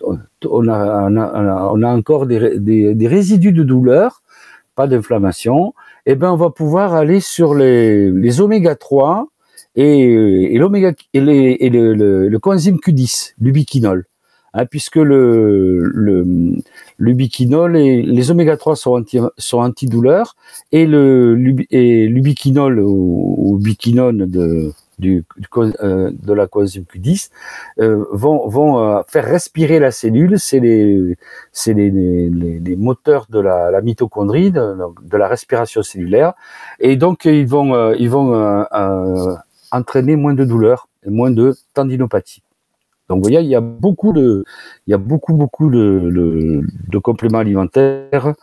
on, 0.50 0.68
a, 0.68 1.10
on, 1.10 1.18
a, 1.18 1.72
on 1.74 1.82
a 1.84 1.88
encore 1.88 2.25
des, 2.25 2.60
des, 2.60 2.96
des 2.96 3.08
résidus 3.08 3.51
de 3.53 3.63
douleur, 3.63 4.22
pas 4.75 4.88
d'inflammation, 4.88 5.74
eh 6.06 6.15
ben 6.15 6.32
on 6.32 6.36
va 6.38 6.50
pouvoir 6.50 6.94
aller 6.94 7.20
sur 7.20 7.53
les, 7.56 8.12
les 8.12 8.42
oméga 8.42 8.75
3 8.75 9.27
et, 9.75 10.53
et 10.53 10.58
l'oméga 10.58 10.92
et, 11.13 11.22
les, 11.22 11.58
et 11.60 11.70
le, 11.70 11.94
le, 11.94 12.30
le 12.30 12.39
coenzyme 12.39 12.77
Q10, 12.77 13.34
l'ubiquinol. 13.39 14.06
Hein, 14.56 14.68
puisque 14.68 14.98
le, 14.98 15.80
le, 15.80 16.24
l'ubiquinol 17.03 17.75
et 17.77 18.01
les 18.01 18.31
oméga 18.31 18.57
3 18.57 18.75
sont 18.75 18.91
anti, 18.91 19.19
sont 19.38 19.60
antidouleurs 19.60 20.36
et 20.72 20.86
le 20.86 21.38
et 21.69 22.07
l'ubiquinol 22.07 22.79
ou, 22.79 23.57
ubiquinone 23.60 24.25
de 24.25 24.74
euh, 25.03 26.12
de 26.12 26.33
la 26.33 26.48
coenzyme 26.48 26.83
Q10 26.83 27.29
euh, 27.79 28.05
vont 28.12 28.79
euh, 28.79 29.01
faire 29.07 29.25
respirer 29.25 29.79
la 29.79 29.91
cellule. 29.91 30.39
C'est 30.39 30.60
les 30.60 31.15
moteurs 32.77 33.25
de 33.29 33.39
la, 33.39 33.81
mitochondrie 33.81 34.51
de, 34.51 35.17
la 35.17 35.27
respiration 35.27 35.81
cellulaire. 35.81 36.33
Et 36.79 36.95
donc 36.95 37.25
ils 37.25 37.48
vont 37.48 37.74
entraîner 39.72 40.15
moins 40.15 40.36
de 40.36 40.45
douleur 40.45 40.88
et 41.05 41.10
moins 41.10 41.31
de 41.31 41.55
tendinopathie 41.74 42.43
donc 43.10 43.17
vous 43.17 43.29
voyez 43.29 43.39
il 43.41 43.50
y 43.50 43.55
a 43.55 43.62
beaucoup 43.62 44.13
de 44.13 44.43
il 44.88 44.91
y 44.91 44.93
a 44.93 44.98
beaucoup 44.98 45.33
beaucoup 45.33 45.69
de, 45.69 46.10
de, 46.13 46.62
de 46.89 46.98
compléments 47.00 47.39
alimentaires 47.39 48.33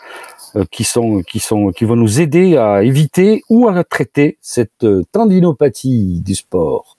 euh, 0.56 0.64
qui 0.70 0.84
sont 0.84 1.22
qui 1.22 1.38
sont 1.38 1.70
qui 1.70 1.84
vont 1.84 1.96
nous 1.96 2.20
aider 2.20 2.56
à 2.56 2.82
éviter 2.82 3.42
ou 3.48 3.68
à 3.68 3.84
traiter 3.84 4.38
cette 4.40 4.84
euh, 4.84 5.02
tendinopathie 5.12 6.20
du 6.24 6.34
sport. 6.34 6.96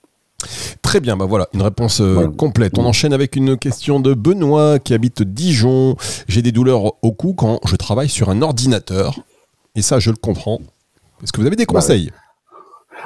Très 0.82 0.98
bien, 1.00 1.16
bah 1.16 1.24
voilà, 1.26 1.46
une 1.54 1.62
réponse 1.62 2.00
euh, 2.00 2.14
Voilà. 2.14 2.28
complète. 2.30 2.76
On 2.76 2.84
enchaîne 2.84 3.12
avec 3.12 3.36
une 3.36 3.56
question 3.56 4.00
de 4.00 4.12
Benoît 4.12 4.80
qui 4.80 4.92
habite 4.92 5.22
Dijon. 5.22 5.94
J'ai 6.26 6.42
des 6.42 6.50
douleurs 6.50 6.94
au 7.02 7.12
cou 7.12 7.32
quand 7.34 7.60
je 7.64 7.76
travaille 7.76 8.08
sur 8.08 8.28
un 8.28 8.42
ordinateur. 8.42 9.20
Et 9.76 9.82
ça, 9.82 10.00
je 10.00 10.10
le 10.10 10.16
comprends. 10.16 10.58
Est-ce 11.22 11.32
que 11.32 11.40
vous 11.40 11.46
avez 11.46 11.54
des 11.56 11.64
Bah, 11.64 11.74
conseils? 11.74 12.10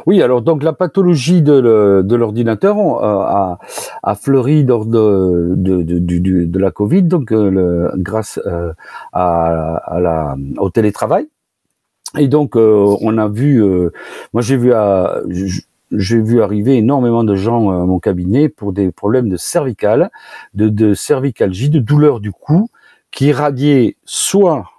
Oui, 0.07 0.23
alors 0.23 0.43
donc 0.43 0.63
la 0.63 0.73
pathologie 0.73 1.43
de, 1.43 2.15
l'ordinateur 2.15 2.77
a, 3.03 3.59
fleuri 4.15 4.65
lors 4.65 4.87
de, 4.87 6.59
la 6.59 6.71
Covid, 6.71 7.03
donc 7.05 7.31
le, 7.31 7.91
grâce 7.97 8.41
la, 9.15 10.37
au 10.59 10.71
télétravail. 10.71 11.29
Et 12.19 12.29
donc 12.29 12.57
on 12.57 13.19
a 13.19 13.29
vu, 13.29 13.63
moi 14.33 14.43
j'ai 14.43 14.57
vu 16.21 16.41
arriver 16.43 16.77
énormément 16.77 17.25
de 17.25 17.35
gens 17.35 17.71
à 17.71 17.85
mon 17.85 17.99
cabinet 17.99 18.49
pour 18.49 18.73
des 18.73 18.91
problèmes 18.91 19.29
de 19.29 19.37
cervicales, 19.37 20.11
de, 20.55 20.95
cervicalgie, 20.95 21.71
de 21.71 21.81
douleur 21.81 22.21
du 22.21 22.33
cou, 22.33 22.69
qui 23.11 23.27
irradiaient 23.27 23.97
soit 24.05 24.71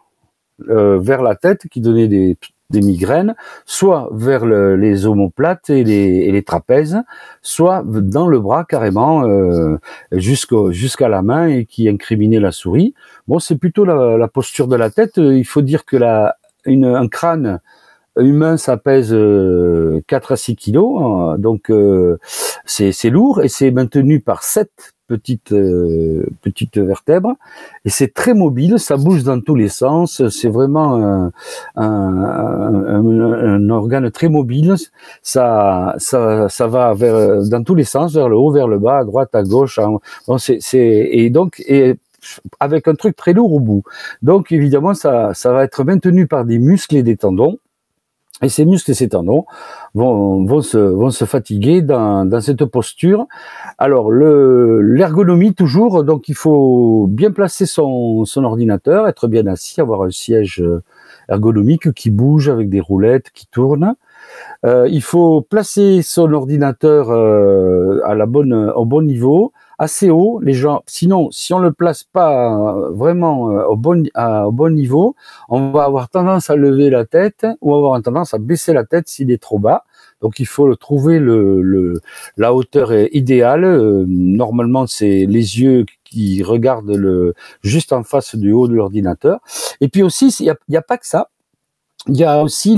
euh, 0.70 1.00
vers 1.00 1.22
la 1.22 1.36
tête, 1.36 1.68
qui 1.70 1.82
donnaient 1.82 2.08
des, 2.08 2.38
des 2.70 2.82
migraines, 2.82 3.36
soit 3.66 4.10
vers 4.12 4.46
le, 4.46 4.76
les 4.76 5.06
omoplates 5.06 5.70
et 5.70 5.84
les, 5.84 6.26
et 6.26 6.32
les, 6.32 6.44
trapèzes, 6.44 7.02
soit 7.42 7.84
dans 7.86 8.28
le 8.28 8.40
bras 8.40 8.66
carrément 8.66 9.26
euh, 9.26 9.78
jusqu'à 10.12 11.08
la 11.08 11.22
main 11.22 11.48
et 11.48 11.66
qui 11.66 11.88
incriminaient 11.88 12.40
la 12.40 12.52
souris. 12.52 12.94
Bon, 13.28 13.40
c'est 13.40 13.58
plutôt 13.58 13.86
la, 13.86 14.18
la, 14.18 14.28
posture 14.28 14.68
de 14.68 14.76
la 14.76 14.90
tête. 14.90 15.18
Il 15.18 15.46
faut 15.46 15.62
dire 15.62 15.86
que 15.86 15.96
la, 15.96 16.36
une, 16.66 16.86
un 16.86 17.08
crâne 17.08 17.62
humain, 18.20 18.58
ça 18.58 18.78
pèse 18.78 19.10
4 19.10 19.14
euh, 19.14 20.02
à 20.34 20.38
6 20.38 20.56
kilos, 20.56 21.02
hein. 21.02 21.38
donc 21.38 21.70
euh, 21.70 22.18
c'est 22.66 23.10
lourd 23.10 23.42
et 23.42 23.50
c'est 23.50 23.72
maintenu 23.72 24.20
par 24.20 24.44
7 24.44 24.70
petites 25.08 25.54
euh, 25.54 26.26
petites 26.42 26.78
vertèbres 26.78 27.36
et 27.86 27.90
c'est 27.90 28.14
très 28.14 28.34
mobile, 28.34 28.78
ça 28.78 28.98
bouge 28.98 29.24
dans 29.24 29.40
tous 29.40 29.56
les 29.56 29.70
sens, 29.70 30.28
c'est 30.30 30.50
vraiment 30.50 30.96
un, 30.96 31.32
un, 31.76 33.70
organe 33.70 34.12
très 34.12 34.28
mobile, 34.28 34.76
ça 35.22 35.96
ça 35.98 36.50
ça 36.50 36.68
va 36.68 36.94
vers 36.94 37.44
dans 37.48 37.64
tous 37.64 37.76
les 37.76 37.86
sens, 37.86 38.14
vers 38.14 38.28
le 38.30 38.36
haut, 38.36 38.52
vers 38.52 38.68
le 38.68 38.80
bas, 38.80 39.00
à 39.00 39.04
droite, 39.06 39.34
à 39.34 39.44
gauche, 39.44 39.80
bon, 40.28 40.38
c'est 40.38 40.60
et 40.72 41.30
donc 41.30 41.62
et 41.68 41.96
avec 42.60 42.88
un 42.88 42.96
truc 42.96 43.16
très 43.16 43.34
lourd 43.34 43.54
au 43.54 43.60
bout. 43.60 43.84
Donc 44.22 44.52
évidemment 44.52 44.94
ça 44.94 45.34
ça 45.34 45.54
va 45.54 45.64
être 45.64 45.84
maintenu 45.86 46.28
par 46.28 46.44
des 46.44 46.60
muscles 46.60 46.98
et 46.98 47.04
des 47.04 47.16
tendons 47.16 47.58
et 48.44 48.50
ces 48.50 48.66
muscles 48.66 48.92
et 48.92 48.94
ces 48.94 49.10
tendons 49.10 49.46
vont, 49.96 50.46
vont, 50.46 50.62
se, 50.62 50.78
vont 50.78 51.10
se 51.10 51.26
fatiguer 51.26 51.82
dans, 51.82 52.24
dans 52.26 52.40
cette 52.40 52.66
posture. 52.66 53.26
Alors, 53.80 54.12
l'ergonomie, 54.12 55.56
toujours, 55.56 56.04
donc 56.04 56.30
il 56.30 56.36
faut 56.36 57.08
bien 57.10 57.32
placer 57.32 57.66
son, 57.66 58.26
son 58.26 58.44
ordinateur, 58.44 59.08
être 59.08 59.28
bien 59.28 59.48
assis, 59.48 59.82
avoir 59.82 60.04
un 60.04 60.12
siège 60.12 60.64
ergonomique 61.30 61.94
qui 61.94 62.12
bouge 62.12 62.48
avec 62.50 62.70
des 62.70 62.80
roulettes 62.80 63.32
qui 63.34 63.48
tournent. 63.48 63.96
Euh, 64.66 64.88
il 64.90 65.02
faut 65.02 65.42
placer 65.42 66.02
son 66.02 66.32
ordinateur 66.34 67.10
euh, 67.10 68.00
à 68.06 68.14
la 68.16 68.26
bonne, 68.26 68.54
au 68.76 68.86
bon 68.86 69.02
niveau, 69.02 69.52
assez 69.78 70.10
haut. 70.10 70.40
Les 70.42 70.54
gens, 70.54 70.84
sinon, 70.88 71.30
si 71.32 71.54
on 71.54 71.60
le 71.60 71.72
place 71.72 72.04
pas 72.04 72.54
euh, 72.54 72.90
vraiment 72.92 73.52
euh, 73.52 73.66
au 73.66 73.76
bon, 73.76 74.04
au 74.16 74.52
bon 74.52 74.74
niveau, 74.74 75.16
on 75.50 75.72
va 75.72 75.84
avoir 75.84 76.10
tendance 76.10 76.50
à 76.50 76.56
lever 76.56 76.90
la 76.90 77.06
tête 77.06 77.46
ou 77.62 77.76
avoir 77.76 78.02
tendance 78.02 78.34
à 78.34 78.38
baisser 78.38 78.74
la 78.74 78.86
tête 78.86 79.08
s'il 79.08 79.32
est 79.32 79.42
trop 79.42 79.60
bas. 79.60 79.84
Donc 80.22 80.40
il 80.40 80.48
faut 80.48 80.74
trouver 80.76 81.20
le, 81.20 81.62
le 81.62 82.02
la 82.38 82.54
hauteur 82.54 82.92
idéale. 83.14 83.66
Euh, 83.66 84.06
normalement, 84.08 84.88
c'est 84.88 85.26
les 85.28 85.62
yeux 85.62 85.86
qui 86.04 86.42
regardent 86.44 86.96
le 86.96 87.34
juste 87.62 87.94
en 87.94 88.04
face 88.04 88.36
du 88.36 88.52
haut 88.52 88.68
de 88.68 88.74
l'ordinateur. 88.74 89.40
Et 89.82 89.90
puis 89.90 90.04
aussi, 90.04 90.34
il 90.40 90.54
n'y 90.70 90.76
a, 90.76 90.80
a 90.80 90.82
pas 90.82 90.98
que 90.98 91.06
ça 91.08 91.30
il 92.10 92.18
y 92.18 92.24
a 92.24 92.42
aussi 92.42 92.76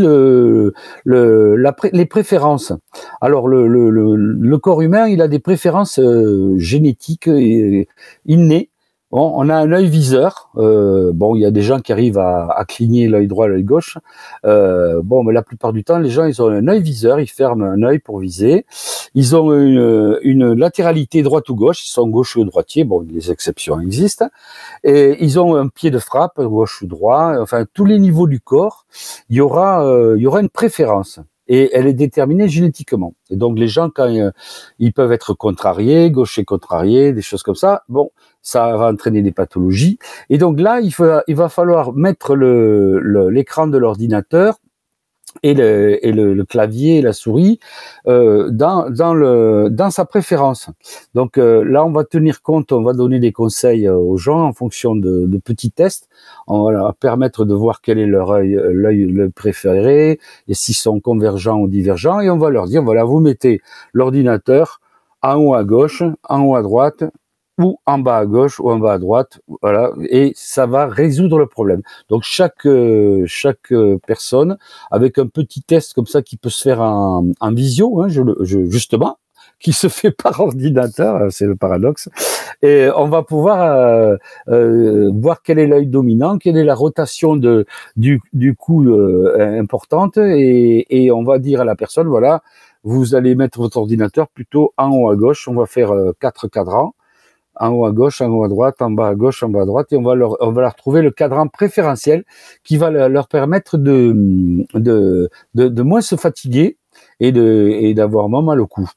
les 1.05 2.05
préférences. 2.05 2.73
Alors 3.21 3.47
le, 3.47 4.57
corps 4.57 4.81
humain, 4.81 5.07
il 5.07 5.21
a 5.21 5.27
des 5.27 5.39
préférences 5.39 5.99
euh, 5.99 6.57
génétiques 6.57 7.27
et 7.27 7.87
innées 8.25 8.68
On 9.11 9.49
a 9.49 9.55
un 9.55 9.71
œil 9.71 9.87
viseur. 9.87 10.51
Euh, 10.57 11.11
bon, 11.13 11.35
il 11.35 11.41
y 11.41 11.45
a 11.45 11.49
des 11.49 11.63
gens 11.63 11.79
qui 11.79 11.91
arrivent 11.91 12.19
à, 12.19 12.47
à 12.51 12.63
cligner 12.65 13.07
l'œil 13.07 13.27
droit, 13.27 13.47
l'œil 13.47 13.63
gauche. 13.63 13.97
Euh, 14.45 15.01
bon, 15.03 15.23
mais 15.23 15.33
la 15.33 15.41
plupart 15.41 15.73
du 15.73 15.83
temps, 15.83 15.97
les 15.97 16.11
gens, 16.11 16.25
ils 16.25 16.39
ont 16.43 16.47
un 16.49 16.67
œil 16.67 16.83
viseur. 16.83 17.19
Ils 17.19 17.27
ferment 17.27 17.65
un 17.65 17.81
œil 17.81 17.97
pour 17.97 18.19
viser. 18.19 18.67
Ils 19.15 19.35
ont 19.35 19.51
une, 19.51 20.19
une 20.21 20.53
latéralité 20.53 21.23
droite 21.23 21.49
ou 21.49 21.55
gauche. 21.55 21.83
Ils 21.87 21.89
sont 21.89 22.07
gauche 22.07 22.35
ou 22.35 22.45
droitier. 22.45 22.83
Bon, 22.83 23.03
les 23.09 23.31
exceptions 23.31 23.79
existent. 23.79 24.29
Et 24.83 25.17
ils 25.23 25.39
ont 25.39 25.55
un 25.55 25.69
pied 25.69 25.89
de 25.89 25.99
frappe, 25.99 26.39
gauche 26.39 26.83
ou 26.83 26.85
droit. 26.85 27.33
Enfin, 27.39 27.65
tous 27.73 27.85
les 27.85 27.97
niveaux 27.97 28.27
du 28.27 28.39
corps, 28.39 28.85
il 29.29 29.37
y 29.37 29.41
aura, 29.41 29.83
euh, 29.87 30.17
il 30.17 30.21
y 30.21 30.27
aura 30.27 30.39
une 30.41 30.49
préférence 30.49 31.19
et 31.49 31.71
elle 31.73 31.87
est 31.87 31.93
déterminée 31.93 32.47
génétiquement. 32.47 33.13
Et 33.29 33.35
donc 33.35 33.59
les 33.59 33.67
gens, 33.67 33.89
quand 33.89 34.07
euh, 34.07 34.31
ils 34.77 34.93
peuvent 34.93 35.11
être 35.11 35.33
contrariés, 35.33 36.11
gauchers 36.11 36.45
contrariés, 36.45 37.11
des 37.11 37.21
choses 37.21 37.43
comme 37.43 37.55
ça, 37.55 37.83
bon, 37.89 38.11
ça 38.41 38.77
va 38.77 38.87
entraîner 38.87 39.21
des 39.21 39.31
pathologies. 39.31 39.97
Et 40.29 40.37
donc 40.37 40.59
là, 40.59 40.79
il, 40.79 41.35
va 41.35 41.49
falloir 41.49 41.93
mettre 41.93 42.35
l'écran 42.35 43.67
de 43.67 43.77
l'ordinateur 43.77 44.59
et, 45.43 45.53
le, 45.53 46.05
et 46.05 46.11
le, 46.11 46.43
clavier 46.45 46.97
et 46.97 47.01
la 47.01 47.13
souris 47.13 47.59
euh, 48.07 48.49
dans, 48.51 48.89
dans, 48.89 49.13
le, 49.13 49.69
dans 49.69 49.91
sa 49.91 50.05
préférence. 50.05 50.69
Donc 51.13 51.37
euh, 51.37 51.63
là, 51.63 51.85
on 51.85 51.91
va 51.91 52.03
tenir 52.03 52.41
compte, 52.41 52.71
on 52.71 52.83
va 52.83 52.93
donner 52.93 53.19
des 53.19 53.31
conseils 53.31 53.87
euh, 53.87 53.95
aux 53.95 54.17
gens 54.17 54.41
en 54.41 54.53
fonction 54.53 54.95
de, 54.95 55.25
de 55.25 55.37
petits 55.37 55.71
tests. 55.71 56.09
On 56.47 56.63
va 56.63 56.71
leur 56.71 56.95
permettre 56.95 57.45
de 57.45 57.53
voir 57.53 57.81
quel 57.81 57.99
est 57.99 58.05
leur 58.05 58.31
œil, 58.31 58.59
l'œil 58.71 59.05
le 59.05 59.29
préféré 59.29 60.19
et 60.47 60.53
s'ils 60.53 60.75
sont 60.75 60.99
convergents 60.99 61.59
ou 61.59 61.67
divergents. 61.67 62.19
Et 62.19 62.29
on 62.29 62.37
va 62.37 62.49
leur 62.49 62.65
dire, 62.65 62.83
voilà, 62.83 63.03
vous 63.03 63.19
mettez 63.19 63.61
l'ordinateur 63.93 64.81
en 65.21 65.35
haut 65.35 65.53
à 65.53 65.63
gauche, 65.63 66.03
en 66.27 66.41
haut 66.43 66.55
à 66.55 66.61
droite, 66.61 67.03
ou 67.59 67.79
en 67.85 67.99
bas 67.99 68.17
à 68.19 68.25
gauche 68.25 68.59
ou 68.59 68.71
en 68.71 68.79
bas 68.79 68.93
à 68.93 68.97
droite, 68.99 69.41
voilà, 69.61 69.91
et 70.09 70.31
ça 70.35 70.65
va 70.65 70.87
résoudre 70.87 71.37
le 71.37 71.45
problème. 71.45 71.81
Donc 72.09 72.23
chaque 72.23 72.65
euh, 72.65 73.23
chaque 73.27 73.71
euh, 73.71 73.99
personne 74.07 74.57
avec 74.91 75.17
un 75.19 75.27
petit 75.27 75.61
test 75.61 75.93
comme 75.93 76.07
ça 76.07 76.21
qui 76.21 76.37
peut 76.37 76.49
se 76.49 76.63
faire 76.63 76.81
en, 76.81 77.25
en 77.39 77.53
visio, 77.53 78.01
hein, 78.01 78.07
je, 78.07 78.21
je, 78.41 78.65
justement, 78.65 79.17
qui 79.59 79.73
se 79.73 79.89
fait 79.89 80.11
par 80.11 80.39
ordinateur, 80.39 81.15
euh, 81.15 81.29
c'est 81.29 81.45
le 81.45 81.55
paradoxe, 81.55 82.09
et 82.61 82.89
on 82.95 83.09
va 83.09 83.23
pouvoir 83.23 83.61
euh, 83.61 84.15
euh, 84.47 85.11
voir 85.13 85.41
quel 85.43 85.59
est 85.59 85.67
l'œil 85.67 85.87
dominant, 85.87 86.37
quelle 86.37 86.57
est 86.57 86.63
la 86.63 86.75
rotation 86.75 87.35
de 87.35 87.65
du 87.97 88.21
du 88.33 88.55
cou 88.55 88.87
importante, 89.37 90.17
et, 90.17 90.85
et 90.89 91.11
on 91.11 91.23
va 91.23 91.39
dire 91.39 91.61
à 91.61 91.65
la 91.65 91.75
personne, 91.75 92.07
voilà, 92.07 92.41
vous 92.83 93.15
allez 93.15 93.35
mettre 93.35 93.59
votre 93.59 93.77
ordinateur 93.77 94.29
plutôt 94.29 94.73
en 94.77 94.91
haut 94.91 95.09
à 95.09 95.15
gauche, 95.17 95.47
on 95.49 95.53
va 95.55 95.65
faire 95.65 95.91
quatre 96.19 96.47
cadrans 96.47 96.93
en 97.59 97.69
haut 97.69 97.85
à 97.85 97.91
gauche, 97.91 98.21
en 98.21 98.29
haut 98.29 98.43
à 98.43 98.47
droite, 98.47 98.81
en 98.81 98.91
bas 98.91 99.09
à 99.09 99.15
gauche, 99.15 99.43
en 99.43 99.49
bas 99.49 99.61
à 99.61 99.65
droite, 99.65 99.91
et 99.91 99.97
on 99.97 100.01
va 100.01 100.15
leur, 100.15 100.37
on 100.41 100.51
va 100.51 100.61
leur 100.61 100.75
trouver 100.75 101.01
le 101.01 101.11
cadran 101.11 101.47
préférentiel 101.47 102.23
qui 102.63 102.77
va 102.77 102.89
leur 102.89 103.27
permettre 103.27 103.77
de, 103.77 104.65
de, 104.73 105.29
de, 105.55 105.83
moins 105.83 106.01
se 106.01 106.15
fatiguer 106.15 106.77
et 107.19 107.31
de, 107.31 107.69
et 107.71 107.93
d'avoir 107.93 108.29
moins 108.29 108.41
mal 108.41 108.61
au 108.61 108.67
cou. 108.67 108.89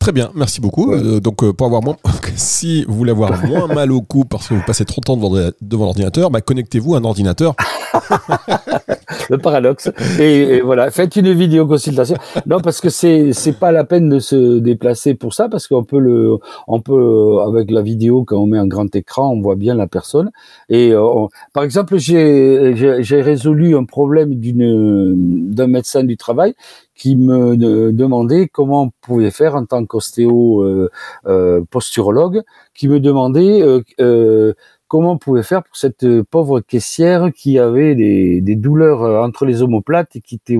Très 0.00 0.12
bien, 0.12 0.30
merci 0.34 0.62
beaucoup. 0.62 0.92
Euh, 0.92 1.20
donc, 1.20 1.44
euh, 1.44 1.52
pour 1.52 1.66
avoir 1.66 1.82
moins, 1.82 1.96
si 2.34 2.84
vous 2.88 2.94
voulez 2.94 3.10
avoir 3.10 3.46
moins 3.46 3.66
mal 3.74 3.92
au 3.92 4.00
cou 4.00 4.24
parce 4.24 4.48
que 4.48 4.54
vous 4.54 4.62
passez 4.66 4.86
trop 4.86 5.02
de 5.02 5.04
temps 5.04 5.16
devant, 5.16 5.50
devant 5.60 5.84
l'ordinateur, 5.84 6.30
bah, 6.30 6.40
connectez-vous 6.40 6.94
à 6.94 6.98
un 6.98 7.04
ordinateur. 7.04 7.54
le 9.28 9.36
paradoxe. 9.38 9.90
Et, 10.18 10.62
voilà, 10.62 10.90
faites 10.90 11.16
une 11.16 11.32
vidéo 11.32 11.66
consultation. 11.66 12.16
Non, 12.46 12.60
parce 12.60 12.80
que 12.80 12.88
c'est 12.88 13.32
c'est 13.32 13.52
pas 13.52 13.72
la 13.72 13.84
peine 13.84 14.08
de 14.08 14.18
se 14.18 14.58
déplacer 14.58 15.14
pour 15.14 15.34
ça, 15.34 15.48
parce 15.48 15.68
qu'on 15.68 15.84
peut 15.84 15.98
le, 15.98 16.36
on 16.66 16.80
peut 16.80 17.38
avec 17.46 17.70
la 17.70 17.82
vidéo 17.82 18.24
quand 18.24 18.38
on 18.38 18.46
met 18.46 18.58
un 18.58 18.66
grand 18.66 18.94
écran, 18.94 19.30
on 19.30 19.40
voit 19.40 19.56
bien 19.56 19.74
la 19.74 19.86
personne. 19.86 20.30
Et 20.68 20.92
euh, 20.92 21.26
par 21.52 21.64
exemple, 21.64 21.98
j'ai 21.98 22.74
j'ai 23.00 23.22
résolu 23.22 23.76
un 23.76 23.84
problème 23.84 24.34
d'une 24.34 25.52
d'un 25.52 25.66
médecin 25.66 26.04
du 26.04 26.16
travail 26.16 26.54
qui 27.00 27.16
me 27.16 27.56
demandait 27.92 28.48
comment 28.48 28.82
on 28.82 28.90
pouvait 29.00 29.30
faire 29.30 29.54
en 29.54 29.64
tant 29.64 29.86
qu'ostéo 29.86 30.62
euh, 30.62 30.90
euh, 31.26 31.62
posturologue, 31.70 32.42
qui 32.74 32.88
me 32.88 33.00
demandait 33.00 33.62
euh, 33.62 34.52
comment 34.86 35.12
on 35.12 35.16
pouvait 35.16 35.42
faire 35.42 35.62
pour 35.62 35.76
cette 35.76 36.06
pauvre 36.24 36.60
caissière 36.60 37.30
qui 37.34 37.58
avait 37.58 37.94
des, 37.94 38.42
des 38.42 38.54
douleurs 38.54 39.00
entre 39.24 39.46
les 39.46 39.62
omoplates 39.62 40.14
et 40.16 40.20
qui 40.20 40.34
était, 40.34 40.58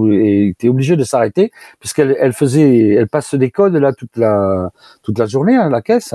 était 0.49 0.71
obligée 0.71 0.97
de 0.97 1.05
s'arrêter 1.05 1.51
puisqu'elle 1.79 2.17
elle 2.19 2.33
faisait, 2.33 2.89
elle 2.89 3.09
passe 3.09 3.35
des 3.35 3.51
codes 3.51 3.75
là 3.75 3.93
toute 3.93 4.17
la 4.17 4.71
toute 5.03 5.19
la 5.19 5.27
journée 5.27 5.57
à 5.57 5.69
la 5.69 5.83
caisse 5.83 6.15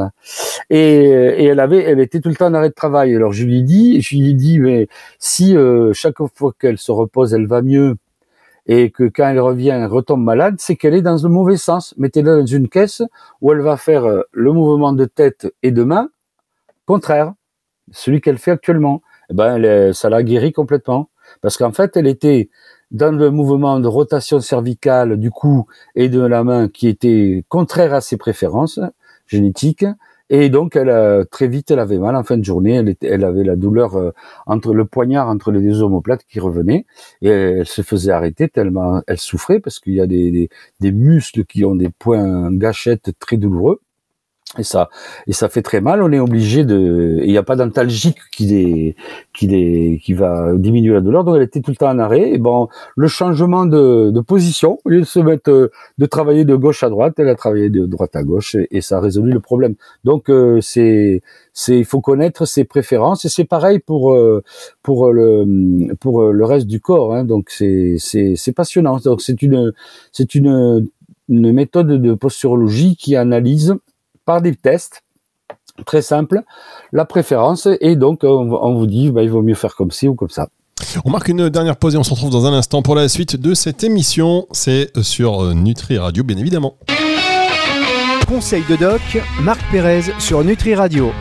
et, 0.71 0.77
et, 0.77 1.45
elle 1.45 1.59
avait, 1.59 1.83
elle 1.83 1.99
était 1.99 2.19
tout 2.19 2.29
le 2.29 2.35
temps 2.35 2.47
en 2.47 2.53
arrêt 2.53 2.69
de 2.69 2.73
travail. 2.73 3.13
Alors 3.13 3.33
je 3.33 3.45
lui 3.45 3.61
dis, 3.61 4.01
je 4.01 4.15
lui 4.15 4.33
dis 4.33 4.59
mais 4.59 4.87
si 5.19 5.55
euh, 5.55 5.93
chaque 5.93 6.17
fois 6.33 6.53
qu'elle 6.59 6.77
se 6.79 6.91
repose, 6.91 7.33
elle 7.33 7.45
va 7.47 7.61
mieux 7.61 7.95
et 8.67 8.91
que 8.91 9.03
quand 9.03 9.27
elle 9.27 9.39
revient, 9.39 9.69
elle 9.69 9.85
retombe 9.85 10.23
malade, 10.23 10.55
c'est 10.59 10.75
qu'elle 10.75 10.95
est 10.95 11.01
dans 11.01 11.21
le 11.21 11.29
mauvais 11.29 11.57
sens. 11.57 11.93
Mettez-la 11.97 12.37
dans 12.37 12.45
une 12.45 12.67
caisse 12.67 13.01
où 13.41 13.51
elle 13.51 13.61
va 13.61 13.77
faire 13.77 14.05
le 14.31 14.51
mouvement 14.51 14.93
de 14.93 15.05
tête 15.05 15.53
et 15.63 15.71
de 15.71 15.83
main 15.83 16.09
contraire 16.85 17.33
celui 17.91 18.21
qu'elle 18.21 18.37
fait 18.37 18.51
actuellement, 18.51 19.01
eh 19.29 19.33
ben, 19.33 19.93
ça 19.93 20.09
l'a 20.09 20.23
guéri 20.23 20.51
complètement. 20.51 21.09
Parce 21.41 21.57
qu'en 21.57 21.71
fait, 21.71 21.95
elle 21.97 22.07
était 22.07 22.49
dans 22.91 23.15
le 23.15 23.31
mouvement 23.31 23.79
de 23.79 23.87
rotation 23.87 24.39
cervicale 24.39 25.17
du 25.17 25.31
cou 25.31 25.65
et 25.95 26.09
de 26.09 26.21
la 26.21 26.43
main 26.43 26.67
qui 26.67 26.87
était 26.87 27.43
contraire 27.49 27.93
à 27.93 28.01
ses 28.01 28.17
préférences 28.17 28.79
génétiques. 29.27 29.85
Et 30.29 30.49
donc, 30.49 30.75
elle 30.75 30.89
a, 30.89 31.23
très 31.25 31.47
vite, 31.47 31.69
elle 31.71 31.79
avait 31.79 31.99
mal 31.99 32.15
en 32.15 32.23
fin 32.23 32.37
de 32.37 32.43
journée. 32.43 32.81
Elle, 33.01 33.23
avait 33.23 33.43
la 33.43 33.55
douleur 33.55 33.95
euh, 33.95 34.11
entre 34.47 34.73
le 34.73 34.85
poignard, 34.85 35.29
entre 35.29 35.51
les 35.51 35.61
deux 35.61 35.83
omoplates 35.83 36.23
qui 36.27 36.39
revenait. 36.39 36.85
Et 37.21 37.29
elle 37.29 37.65
se 37.67 37.81
faisait 37.83 38.11
arrêter 38.11 38.49
tellement 38.49 39.01
elle 39.07 39.19
souffrait 39.19 39.59
parce 39.59 39.79
qu'il 39.79 39.93
y 39.93 40.01
a 40.01 40.07
des, 40.07 40.31
des, 40.31 40.49
des 40.79 40.91
muscles 40.91 41.45
qui 41.45 41.63
ont 41.65 41.75
des 41.75 41.89
points 41.89 42.51
gâchettes 42.51 43.11
très 43.19 43.37
douloureux 43.37 43.81
et 44.59 44.63
ça 44.63 44.89
et 45.27 45.33
ça 45.33 45.49
fait 45.49 45.61
très 45.61 45.81
mal. 45.81 46.01
On 46.01 46.11
est 46.11 46.19
obligé 46.19 46.63
de 46.63 47.19
il 47.23 47.29
n'y 47.29 47.37
a 47.37 47.43
pas 47.43 47.55
d'antalgique 47.55 48.17
qui 48.31 48.55
est 48.55 48.95
qui 49.33 49.53
est 49.53 49.99
qui 50.03 50.13
va 50.13 50.53
diminuer 50.55 50.93
la 50.93 51.01
douleur. 51.01 51.23
Donc 51.23 51.35
elle 51.37 51.43
était 51.43 51.61
tout 51.61 51.71
le 51.71 51.77
temps 51.77 51.89
en 51.89 51.99
arrêt. 51.99 52.31
Et 52.31 52.37
bon 52.37 52.67
le 52.95 53.07
changement 53.07 53.65
de, 53.65 54.11
de 54.11 54.19
position 54.21 54.79
au 54.85 54.89
lieu 54.89 55.01
de 55.01 55.05
se 55.05 55.19
mettre 55.19 55.49
euh, 55.51 55.71
de 55.97 56.05
travailler 56.05 56.45
de 56.45 56.55
gauche 56.55 56.83
à 56.83 56.89
droite 56.89 57.15
elle 57.17 57.29
a 57.29 57.35
travaillé 57.35 57.69
de 57.69 57.85
droite 57.85 58.15
à 58.15 58.23
gauche 58.23 58.55
et, 58.71 58.81
ça 58.81 58.97
a 58.97 58.99
résolu 58.99 59.31
le 59.31 59.39
problème. 59.39 59.75
Donc 60.03 60.29
euh, 60.29 60.59
c'est 60.61 61.21
c'est 61.53 61.77
il 61.77 61.85
faut 61.85 62.01
connaître 62.01 62.45
ses 62.45 62.65
préférences. 62.65 63.25
Et 63.25 63.29
c'est 63.29 63.45
pareil 63.45 63.79
pour 63.79 64.13
euh, 64.13 64.43
pour 64.83 65.11
le 65.11 65.93
pour 65.99 66.23
le 66.31 66.45
reste 66.45 66.67
du 66.67 66.79
corps 66.79 67.13
hein, 67.13 67.23
donc 67.23 67.49
c'est 67.49 67.95
c'est 67.97 68.35
c'est 68.35 68.53
passionnant. 68.53 68.97
Donc 68.97 69.21
c'est 69.21 69.41
une 69.41 69.73
c'est 70.11 70.35
une 70.35 70.87
une 71.27 71.51
méthode 71.51 71.87
de 71.87 72.13
posturologie 72.13 72.95
qui 72.95 73.15
analyse 73.15 73.75
par 74.25 74.41
des 74.41 74.55
tests 74.55 75.03
très 75.85 76.01
simples, 76.01 76.41
la 76.93 77.05
préférence, 77.05 77.67
et 77.81 77.95
donc 77.95 78.23
on, 78.23 78.75
vous 78.75 78.87
dit, 78.87 79.11
bah, 79.11 79.23
il 79.23 79.29
vaut 79.29 79.41
mieux 79.41 79.55
faire 79.55 79.75
comme 79.75 79.91
ci 79.91 80.07
ou 80.07 80.15
comme 80.15 80.29
ça. 80.29 80.47
On 81.03 81.09
marque 81.09 81.27
une 81.27 81.49
dernière 81.49 81.77
pause 81.77 81.95
et 81.95 81.97
on 81.97 82.03
se 82.03 82.11
retrouve 82.11 82.29
dans 82.29 82.45
un 82.45 82.53
instant 82.53 82.81
pour 82.81 82.95
la 82.95 83.07
suite 83.07 83.35
de 83.35 83.53
cette 83.53 83.83
émission. 83.83 84.47
C'est 84.51 84.91
sur 85.01 85.43
euh, 85.43 85.53
Nutri 85.53 85.97
Radio, 85.97 86.23
bien 86.23 86.37
évidemment. 86.37 86.75
Conseil 88.27 88.63
de 88.69 88.75
doc, 88.75 89.01
Marc 89.41 89.59
Pérez 89.71 90.01
sur 90.19 90.43
Nutri 90.43 90.75
Radio 90.75 91.11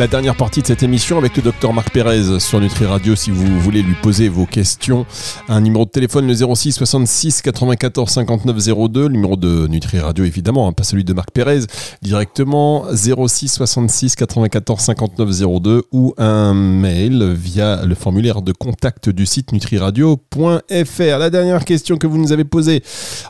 la 0.00 0.06
dernière 0.06 0.34
partie 0.34 0.62
de 0.62 0.66
cette 0.66 0.82
émission 0.82 1.18
avec 1.18 1.36
le 1.36 1.42
docteur 1.42 1.74
Marc 1.74 1.92
Pérez 1.92 2.40
sur 2.40 2.58
Nutri 2.58 2.86
Radio. 2.86 3.14
Si 3.14 3.30
vous 3.30 3.60
voulez 3.60 3.82
lui 3.82 3.92
poser 4.00 4.30
vos 4.30 4.46
questions, 4.46 5.04
un 5.46 5.60
numéro 5.60 5.84
de 5.84 5.90
téléphone 5.90 6.26
le 6.26 6.32
06 6.32 6.72
66 6.72 7.42
94 7.42 8.08
59 8.08 8.88
02, 8.88 9.02
le 9.02 9.08
numéro 9.08 9.36
de 9.36 9.66
Nutri 9.66 9.98
Radio 9.98 10.24
évidemment, 10.24 10.66
hein, 10.66 10.72
pas 10.72 10.84
celui 10.84 11.04
de 11.04 11.12
Marc 11.12 11.32
Pérez, 11.32 11.66
directement 12.00 12.86
06 12.94 13.48
66 13.48 14.16
94 14.16 14.80
59 14.80 15.60
02 15.60 15.82
ou 15.92 16.14
un 16.16 16.54
mail 16.54 17.34
via 17.34 17.84
le 17.84 17.94
formulaire 17.94 18.40
de 18.40 18.52
contact 18.52 19.10
du 19.10 19.26
site 19.26 19.52
nutriradio.fr. 19.52 21.18
La 21.18 21.28
dernière 21.28 21.66
question 21.66 21.98
que 21.98 22.06
vous 22.06 22.16
nous 22.16 22.32
avez 22.32 22.44
posée, 22.44 22.82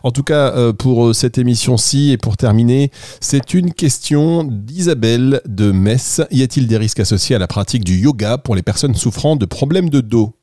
en 0.05 0.13
tout 0.13 0.23
cas 0.23 0.55
euh, 0.55 0.73
pour 0.73 1.07
euh, 1.07 1.13
cette 1.15 1.37
émission-ci 1.37 2.13
et 2.13 2.17
pour 2.17 2.37
terminer, 2.37 2.93
c'est 3.19 3.55
une 3.55 3.73
question 3.73 4.45
d'Isabelle 4.45 5.41
de 5.49 5.73
Metz. 5.73 6.23
Y 6.31 6.45
a-t-il 6.45 6.60
des 6.67 6.77
risques 6.77 7.01
associés 7.01 7.37
à 7.37 7.39
la 7.39 7.47
pratique 7.47 7.85
du 7.85 7.97
yoga 7.97 8.39
pour 8.39 8.55
les 8.55 8.63
personnes 8.63 8.95
souffrant 8.95 9.37
de 9.37 9.47
problèmes 9.47 9.91
de 9.91 10.01
dos? 10.01 10.40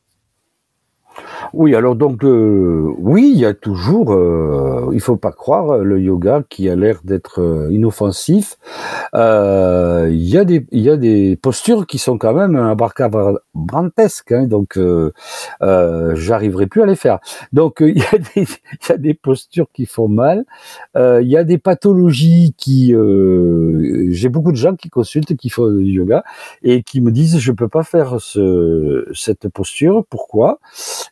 Oui, 1.54 1.76
alors 1.76 1.96
donc 1.96 2.24
euh, 2.24 2.94
oui, 2.98 3.32
il 3.34 3.40
y 3.40 3.46
a 3.46 3.54
toujours, 3.54 4.14
euh, 4.14 4.90
il 4.94 5.00
faut 5.00 5.18
pas 5.18 5.32
croire 5.32 5.78
le 5.80 6.00
yoga 6.00 6.44
qui 6.50 6.70
a 6.70 6.76
l'air 6.76 7.00
d'être 7.04 7.42
euh, 7.42 7.72
inoffensif. 7.72 8.58
Euh, 9.14 10.10
il 10.12 10.28
y 10.28 10.38
a 10.38 10.46
des 10.46 10.66
y 10.72 10.90
a 10.90 10.98
des 10.98 11.38
postures 11.42 11.88
qui 11.88 11.98
sont 11.98 12.18
quand 12.18 12.34
même 12.34 12.56
abracadabrantesques, 12.56 14.32
hein, 14.32 14.48
donc 14.48 14.78
euh, 14.78 15.12
j'arriverai 16.16 16.68
plus 16.68 16.82
à 16.82 16.86
les 16.86 16.96
faire. 16.96 17.20
Donc 17.54 17.78
il 17.82 17.98
y 17.98 18.02
a 18.02 18.18
des 18.18 18.48
y 18.90 18.92
a 18.92 18.98
des 18.98 19.14
postures 19.14 19.68
qui 19.74 19.86
font 19.86 20.08
mal. 20.08 20.46
Il 20.96 21.28
y 21.28 21.38
a 21.38 21.44
des 21.44 21.58
pathologies 21.58 22.54
qui 22.58 22.94
j'ai 24.10 24.30
beaucoup 24.30 24.52
de 24.52 24.58
gens 24.58 24.76
qui 24.76 24.90
consultent 24.90 25.36
qui 25.36 25.50
font 25.50 25.70
du 25.72 25.92
yoga 25.92 26.24
et 26.64 26.84
qui 26.84 27.02
me 27.02 27.12
disent 27.12 27.40
je 27.40 27.52
peux 27.52 27.68
pas 27.68 27.84
faire 27.84 28.20
ce, 28.20 29.08
cette 29.14 29.50
posture. 29.50 30.06
Pourquoi? 30.10 30.60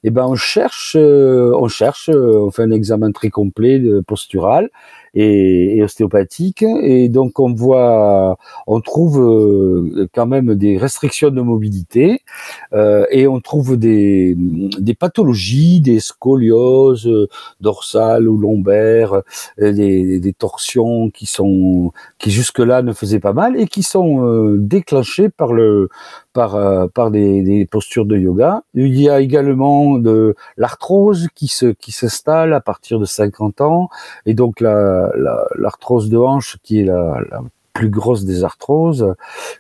Eh 0.03 0.09
ben 0.11 0.24
on 0.27 0.35
cherche, 0.35 0.95
euh, 0.99 1.51
on 1.55 1.67
cherche, 1.67 2.09
euh, 2.09 2.39
on 2.45 2.51
fait 2.51 2.63
un 2.63 2.71
examen 2.71 3.11
très 3.11 3.29
complet 3.29 3.79
de 3.79 4.01
postural 4.01 4.69
et, 5.15 5.81
ostéopathique, 5.83 6.63
et 6.63 7.09
donc 7.09 7.39
on 7.39 7.53
voit, 7.53 8.37
on 8.67 8.81
trouve 8.81 9.21
euh, 9.21 10.07
quand 10.13 10.25
même 10.25 10.55
des 10.55 10.77
restrictions 10.77 11.29
de 11.29 11.41
mobilité 11.41 12.21
et 13.11 13.27
on 13.27 13.39
trouve 13.39 13.77
des, 13.77 14.35
des 14.35 14.93
pathologies, 14.93 15.79
des 15.81 15.99
scolioses 15.99 17.09
dorsales 17.61 18.27
ou 18.27 18.37
lombaires, 18.37 19.21
des, 19.57 20.19
des 20.19 20.33
torsions 20.33 21.09
qui 21.09 21.25
sont 21.25 21.91
qui 22.17 22.31
jusque-là 22.31 22.81
ne 22.81 22.93
faisaient 22.93 23.19
pas 23.19 23.33
mal 23.33 23.59
et 23.59 23.67
qui 23.67 23.83
sont 23.83 24.57
déclenchées 24.57 25.29
par 25.29 25.53
le 25.53 25.89
par, 26.35 26.55
euh, 26.55 26.87
par 26.87 27.09
des, 27.11 27.41
des, 27.41 27.65
postures 27.65 28.05
de 28.05 28.17
yoga. 28.17 28.61
Il 28.75 28.99
y 28.99 29.09
a 29.09 29.21
également 29.21 29.97
de 29.97 30.35
l'arthrose 30.57 31.29
qui 31.33 31.47
se 31.47 31.67
qui 31.67 31.91
s'installe 31.93 32.53
à 32.53 32.59
partir 32.59 32.99
de 32.99 33.05
50 33.05 33.61
ans 33.61 33.89
et 34.25 34.33
donc 34.33 34.59
la 34.59 35.04
l'arthrose 35.55 36.09
de 36.09 36.17
hanche 36.17 36.57
qui 36.63 36.81
est 36.81 36.85
la, 36.85 37.19
plus 37.73 37.89
grosse 37.89 38.23
des 38.23 38.43
arthroses, 38.43 39.15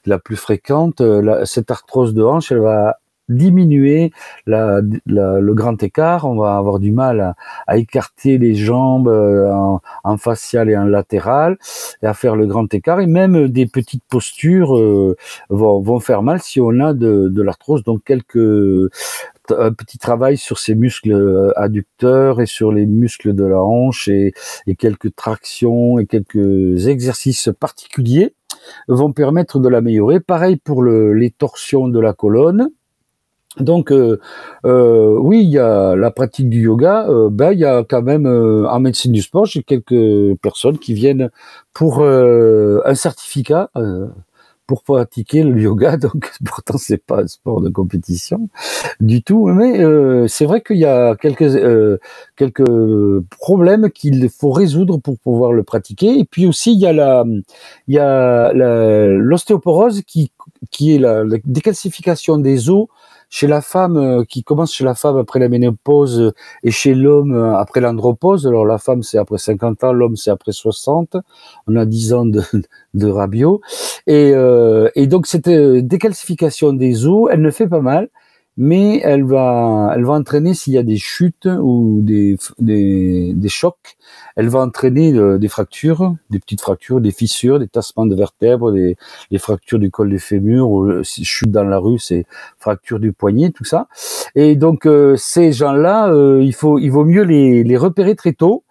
la 0.05 0.19
plus 0.19 0.37
fréquente. 0.37 1.03
Cette 1.43 1.69
arthrose 1.69 2.13
de 2.13 2.23
hanche, 2.23 2.51
elle 2.51 2.59
va 2.59 2.97
diminuer 3.29 4.11
le 4.45 5.53
grand 5.53 5.81
écart, 5.81 6.25
on 6.25 6.35
va 6.35 6.57
avoir 6.57 6.79
du 6.79 6.91
mal 6.91 7.35
à, 7.67 7.77
écarter 7.77 8.37
les 8.37 8.55
jambes 8.55 9.07
euh, 9.07 9.51
en, 9.51 9.81
en, 10.03 10.17
facial 10.17 10.69
et 10.69 10.77
en 10.77 10.85
latéral 10.85 11.57
et 12.01 12.05
à 12.05 12.13
faire 12.13 12.35
le 12.35 12.45
grand 12.45 12.71
écart 12.73 12.99
et 12.99 13.07
même 13.07 13.47
des 13.47 13.65
petites 13.65 14.03
postures 14.09 14.77
euh, 14.77 15.15
vont, 15.49 15.81
vont, 15.81 15.99
faire 15.99 16.21
mal 16.21 16.41
si 16.41 16.61
on 16.61 16.79
a 16.79 16.93
de, 16.93 17.29
de 17.29 17.41
l'arthrose. 17.41 17.83
Donc 17.83 18.03
quelques 18.03 18.37
un 19.51 19.71
petit 19.73 19.97
travail 19.97 20.37
sur 20.37 20.59
ces 20.59 20.75
muscles 20.75 21.11
euh, 21.11 21.51
adducteurs 21.55 22.41
et 22.41 22.45
sur 22.45 22.71
les 22.71 22.85
muscles 22.85 23.33
de 23.33 23.43
la 23.43 23.61
hanche 23.61 24.07
et, 24.07 24.33
quelques 24.77 25.15
tractions 25.15 25.99
et 25.99 26.05
quelques 26.05 26.87
exercices 26.87 27.49
particuliers 27.59 28.33
vont 28.87 29.11
permettre 29.11 29.59
de 29.59 29.69
l'améliorer. 29.69 30.19
Pareil 30.19 30.57
pour 30.57 30.81
le, 30.81 31.13
les 31.13 31.31
torsions 31.31 31.87
de 31.87 31.99
la 31.99 32.13
colonne 32.13 32.69
donc 33.57 33.89
euh, 33.89 34.19
euh, 34.65 35.17
oui, 35.17 35.41
il 35.41 35.49
y 35.49 35.59
a 35.59 35.95
la 35.95 36.11
pratique 36.11 36.49
du 36.49 36.63
yoga. 36.63 37.07
Ben 37.31 37.53
il 37.53 37.59
y 37.59 37.63
a 37.63 37.85
quand 37.89 38.01
même 38.01 38.25
en 38.25 38.79
médecine 38.81 39.13
du 39.13 39.21
sport, 39.21 39.45
j'ai 39.45 39.63
quelques 39.63 40.37
personnes 40.41 40.77
qui 40.77 40.93
viennent 40.93 41.29
pour 41.73 42.03
un 42.03 42.95
certificat 42.95 43.69
pour 44.67 44.83
pratiquer 44.83 45.43
le 45.43 45.59
yoga. 45.61 45.97
Donc 46.05 46.31
pourtant 46.43 46.77
c'est 46.77 47.03
pas 47.03 47.21
un 47.23 47.27
sport 47.27 47.61
de 47.61 47.69
compétition 47.69 48.49
du 48.99 49.23
tout, 49.23 49.47
mais 49.47 49.79
c'est 50.27 50.45
vrai 50.45 50.61
qu'il 50.61 50.77
y 50.77 50.85
a 50.85 51.15
quelques 51.15 51.99
quelques 52.35 53.21
problèmes 53.39 53.89
qu'il 53.91 54.29
faut 54.29 54.51
résoudre 54.51 54.97
pour 54.97 55.17
pouvoir 55.19 55.53
le 55.53 55.63
pratiquer. 55.63 56.19
Et 56.19 56.25
puis 56.25 56.45
aussi 56.45 56.73
il 56.73 56.79
y 56.79 56.87
a 56.87 56.93
la 56.93 57.25
il 57.87 57.95
y 57.95 57.99
a 57.99 58.51
l'ostéoporose 58.53 60.01
qui 60.03 60.31
qui 60.71 60.95
est 60.95 60.99
la, 60.99 61.23
la 61.23 61.37
décalcification 61.45 62.37
des 62.37 62.69
os 62.69 62.87
chez 63.29 63.47
la 63.47 63.61
femme 63.61 63.97
euh, 63.97 64.23
qui 64.23 64.43
commence 64.43 64.73
chez 64.73 64.83
la 64.83 64.95
femme 64.95 65.17
après 65.17 65.39
la 65.39 65.49
ménopause 65.49 66.33
et 66.63 66.71
chez 66.71 66.93
l'homme 66.93 67.33
euh, 67.33 67.57
après 67.57 67.81
l'andropause. 67.81 68.47
Alors 68.47 68.65
la 68.65 68.77
femme 68.77 69.03
c'est 69.03 69.17
après 69.17 69.37
50 69.37 69.83
ans, 69.83 69.93
l'homme 69.93 70.15
c'est 70.15 70.31
après 70.31 70.51
60. 70.51 71.17
On 71.67 71.75
a 71.75 71.85
10 71.85 72.13
ans 72.13 72.25
de, 72.25 72.41
de 72.93 73.07
rabio. 73.07 73.61
Et, 74.07 74.31
euh, 74.33 74.89
et 74.95 75.07
donc 75.07 75.27
cette 75.27 75.49
décalcification 75.49 76.73
des 76.73 77.07
os, 77.07 77.29
elle 77.31 77.41
ne 77.41 77.51
fait 77.51 77.67
pas 77.67 77.81
mal 77.81 78.09
mais 78.57 79.01
elle 79.03 79.23
va, 79.23 79.91
elle 79.95 80.05
va 80.05 80.13
entraîner 80.13 80.53
s'il 80.53 80.73
y 80.73 80.77
a 80.77 80.83
des 80.83 80.97
chutes 80.97 81.47
ou 81.61 81.99
des, 82.01 82.37
des, 82.59 83.33
des 83.33 83.49
chocs, 83.49 83.97
elle 84.35 84.47
va 84.49 84.59
entraîner 84.59 85.13
euh, 85.13 85.37
des 85.37 85.47
fractures, 85.47 86.15
des 86.29 86.39
petites 86.39 86.61
fractures, 86.61 87.01
des 87.01 87.11
fissures, 87.11 87.59
des 87.59 87.67
tassements 87.67 88.05
de 88.05 88.15
vertèbres, 88.15 88.71
des, 88.71 88.95
des 89.31 89.37
fractures 89.37 89.79
du 89.79 89.91
col 89.91 90.09
des 90.09 90.19
fémurs, 90.19 90.69
ou 90.69 90.85
euh, 90.85 91.03
chute 91.03 91.51
dans 91.51 91.63
la 91.63 91.77
rue, 91.77 91.99
c'est 91.99 92.25
fracture 92.57 92.99
du 92.99 93.11
poignet, 93.11 93.51
tout 93.51 93.65
ça. 93.65 93.87
Et 94.35 94.55
donc 94.55 94.85
euh, 94.85 95.15
ces 95.17 95.51
gens-là, 95.51 96.13
il 96.39 96.53
faut, 96.53 96.79
il 96.79 96.89
vaut 96.89 97.05
mieux 97.05 97.23
les, 97.23 97.63
les 97.63 97.77
repérer 97.77 98.15
très 98.15 98.33
tôt. 98.33 98.63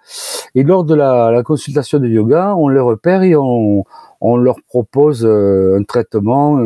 Et 0.55 0.62
lors 0.62 0.85
de 0.85 0.95
la, 0.95 1.43
consultation 1.45 1.99
de 1.99 2.09
yoga, 2.09 2.55
on 2.57 2.69
les 2.69 2.81
repère 2.81 3.23
et 3.23 3.35
on, 3.37 3.85
leur 4.37 4.57
propose 4.69 5.27
un 5.27 5.83
traitement 5.85 6.59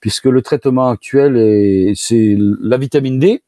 puisque 0.00 0.26
le 0.26 0.42
traitement 0.42 0.88
actuel 0.88 1.92
c'est 1.96 2.36
la 2.38 2.76
vitamine 2.76 3.18
D. 3.18 3.42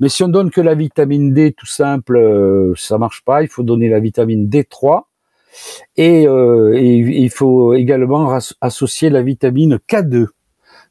Mais 0.00 0.08
si 0.08 0.22
on 0.22 0.28
donne 0.28 0.50
que 0.50 0.62
la 0.62 0.74
vitamine 0.74 1.34
D 1.34 1.52
tout 1.52 1.66
simple, 1.66 2.16
euh, 2.16 2.72
ça 2.74 2.96
marche 2.96 3.22
pas. 3.22 3.42
Il 3.42 3.48
faut 3.48 3.62
donner 3.62 3.90
la 3.90 4.00
vitamine 4.00 4.48
D3 4.48 5.02
et, 5.96 6.26
euh, 6.26 6.72
et 6.74 6.96
il 6.96 7.30
faut 7.30 7.74
également 7.74 8.36
associer 8.62 9.10
la 9.10 9.22
vitamine 9.22 9.78
K2. 9.88 10.28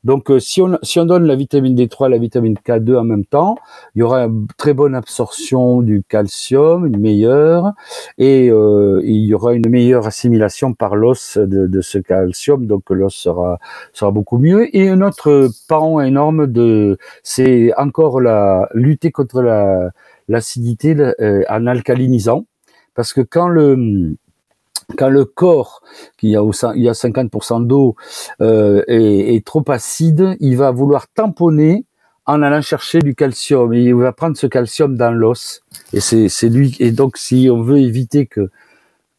Donc, 0.06 0.32
euh, 0.32 0.40
si, 0.40 0.62
on, 0.62 0.78
si 0.82 1.00
on 1.00 1.06
donne 1.06 1.26
la 1.26 1.36
vitamine 1.36 1.76
D3 1.76 2.08
et 2.08 2.10
la 2.10 2.18
vitamine 2.18 2.56
K2 2.56 2.98
en 2.98 3.04
même 3.04 3.26
temps, 3.26 3.56
il 3.96 4.00
y 4.00 4.02
aura 4.02 4.24
une 4.24 4.48
très 4.58 4.74
bonne 4.74 4.96
absorption 4.96 5.82
du 5.82 6.04
calcium, 6.08 6.86
une 6.86 7.00
meilleure, 7.00 7.74
et 8.18 8.50
euh, 8.50 9.02
il 9.04 9.26
y 9.26 9.34
aura 9.34 9.54
une 9.54 9.68
meilleure 9.70 10.08
assimilation 10.08 10.74
par 10.74 10.96
l'os 10.96 11.38
de, 11.38 11.68
de, 11.68 11.82
ce 11.82 11.98
calcium, 11.98 12.66
donc 12.66 12.90
l'os 12.90 13.14
sera, 13.14 13.60
sera 13.92 14.12
beaucoup 14.12 14.38
mieux. 14.38 14.74
Et 14.76 14.90
un 14.90 15.02
autre 15.02 15.50
pan 15.68 16.00
énorme 16.00 16.48
de, 16.48 16.98
c'est 17.24 17.74
encore 17.76 18.22
la 18.22 18.70
lutter 18.74 19.12
contre 19.12 19.42
la 19.42 19.92
l'acidité 20.30 20.96
euh, 21.20 21.44
en 21.50 21.66
alcalinisant, 21.68 22.46
parce 22.96 23.14
que 23.14 23.22
quand 23.22 23.50
le 23.50 24.16
quand 24.98 25.10
le 25.10 25.26
corps, 25.26 25.82
qui 26.18 26.36
a, 26.36 26.42
il 26.76 26.84
y 26.84 26.90
a 26.90 26.94
50% 26.94 27.66
d'eau, 27.66 27.96
euh, 28.42 28.84
est, 28.88 29.46
trop 29.46 29.64
acide, 29.68 30.36
il 30.40 30.58
va 30.58 30.72
vouloir 30.72 31.08
tamponner 31.08 31.86
en 32.26 32.42
allant 32.42 32.62
chercher 32.62 33.00
du 33.00 33.16
calcium. 33.16 33.74
Il 33.74 33.96
va 33.96 34.12
prendre 34.12 34.38
ce 34.38 34.48
calcium 34.48 34.96
dans 34.96 35.12
l'os. 35.12 35.62
Et 35.94 36.00
c'est 36.00 36.50
lui. 36.50 36.76
Et 36.80 36.92
donc, 36.92 37.18
si 37.18 37.50
on 37.52 37.62
veut 37.62 37.80
éviter 37.80 38.28
que 38.28 38.50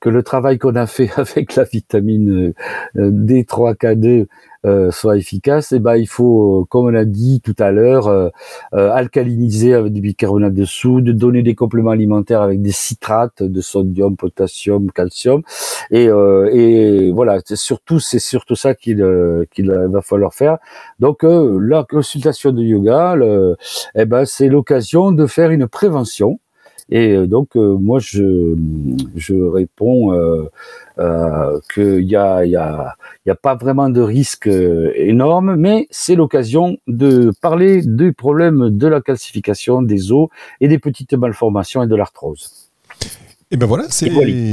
que 0.01 0.09
le 0.09 0.23
travail 0.23 0.59
qu'on 0.59 0.75
a 0.75 0.87
fait 0.87 1.11
avec 1.17 1.55
la 1.57 1.65
vitamine 1.65 2.53
euh, 2.97 3.11
D3K2 3.11 4.27
euh, 4.67 4.91
soit 4.91 5.17
efficace, 5.17 5.73
eh 5.73 5.79
ben 5.79 5.97
il 5.97 6.07
faut, 6.07 6.61
euh, 6.61 6.65
comme 6.69 6.85
on 6.85 6.95
a 6.95 7.07
dit 7.07 7.41
tout 7.41 7.55
à 7.59 7.71
l'heure, 7.71 8.09
euh, 8.09 8.29
alcaliniser 8.73 9.73
avec 9.73 9.91
du 9.95 10.03
bicarbonate 10.03 10.53
de 10.53 10.67
soude, 10.67 11.09
donner 11.17 11.43
des 11.43 11.55
compléments 11.55 11.93
alimentaires 11.93 12.43
avec 12.43 12.61
des 12.61 12.71
citrates 12.71 13.43
de 13.43 13.61
sodium, 13.63 14.19
potassium, 14.19 14.93
calcium, 14.93 15.43
et, 15.91 16.11
voilà, 17.11 17.39
c'est 17.43 17.57
surtout 17.57 18.01
c'est 18.01 18.19
surtout 18.19 18.55
ça 18.55 18.75
qu'il 18.75 19.03
va 19.03 20.03
falloir 20.03 20.35
faire. 20.35 20.59
Donc 20.99 21.23
la 21.23 21.85
consultation 21.89 22.53
de 22.53 22.63
yoga, 22.63 23.17
eh 23.95 24.05
ben 24.05 24.27
c'est 24.27 24.49
l'occasion 24.49 25.11
de 25.11 25.27
faire 25.27 25.51
une 25.53 25.69
prévention 25.69 26.39
et 26.91 27.13
euh, 27.13 27.27
donc 27.27 27.57
euh, 27.57 27.77
moi 27.79 27.99
je 28.01 28.55
je 29.17 29.35
réponds 29.35 30.13
euh, 30.13 31.61
qu'il 31.73 32.03
y 32.09 32.17
a 32.17 32.45
il 32.45 32.51
y 32.51 32.57
a 32.57 32.97
il 33.25 33.29
y 33.29 33.33
a 33.33 33.35
pas 33.35 33.55
vraiment 33.55 33.89
de 33.89 34.01
risque 34.01 34.49
énorme, 34.49 35.57
mais 35.57 35.87
c'est 35.91 36.15
l'occasion 36.15 36.79
de 36.87 37.33
parler 37.41 37.83
du 37.83 38.13
problème 38.13 38.71
de 38.71 38.87
la 38.87 39.01
calcification 39.01 39.83
des 39.83 40.13
os 40.13 40.29
et 40.61 40.69
des 40.69 40.79
petites 40.79 41.15
malformations 41.15 41.83
et 41.83 41.87
de 41.87 41.95
l'arthrose. 41.95 42.71
Et 43.53 43.57
ben 43.57 43.67
voilà, 43.67 43.85
c'est 43.89 44.09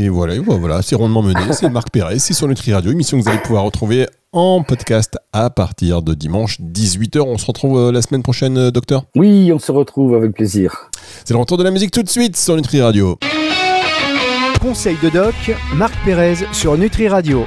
voilà, 0.09 0.39
voilà, 0.39 0.81
c'est 0.81 0.95
rondement 0.95 1.21
mené. 1.21 1.39
C'est 1.51 1.69
Marc 1.69 1.91
Perret, 1.91 2.17
c'est 2.19 2.33
sur 2.33 2.47
Nutri 2.47 2.73
Radio, 2.73 2.91
émission 2.91 3.17
que 3.17 3.23
vous 3.23 3.29
allez 3.29 3.41
pouvoir 3.41 3.63
retrouver 3.63 4.07
en 4.33 4.63
podcast 4.63 5.17
à 5.33 5.49
partir 5.49 6.01
de 6.01 6.13
dimanche 6.13 6.59
18h. 6.61 7.21
On 7.21 7.37
se 7.37 7.45
retrouve 7.45 7.91
la 7.91 8.01
semaine 8.01 8.23
prochaine, 8.23 8.69
docteur? 8.71 9.03
Oui, 9.15 9.51
on 9.53 9.59
se 9.59 9.71
retrouve 9.71 10.15
avec 10.15 10.33
plaisir. 10.33 10.89
C'est 11.25 11.33
le 11.33 11.39
retour 11.39 11.57
de 11.57 11.63
la 11.63 11.71
musique 11.71 11.91
tout 11.91 12.03
de 12.03 12.09
suite 12.09 12.37
sur 12.37 12.55
Nutri 12.55 12.81
Radio. 12.81 13.17
Conseil 14.61 14.97
de 15.01 15.09
doc, 15.09 15.35
Marc 15.75 15.93
Pérez 16.03 16.35
sur 16.51 16.77
Nutri 16.77 17.07
Radio. 17.07 17.45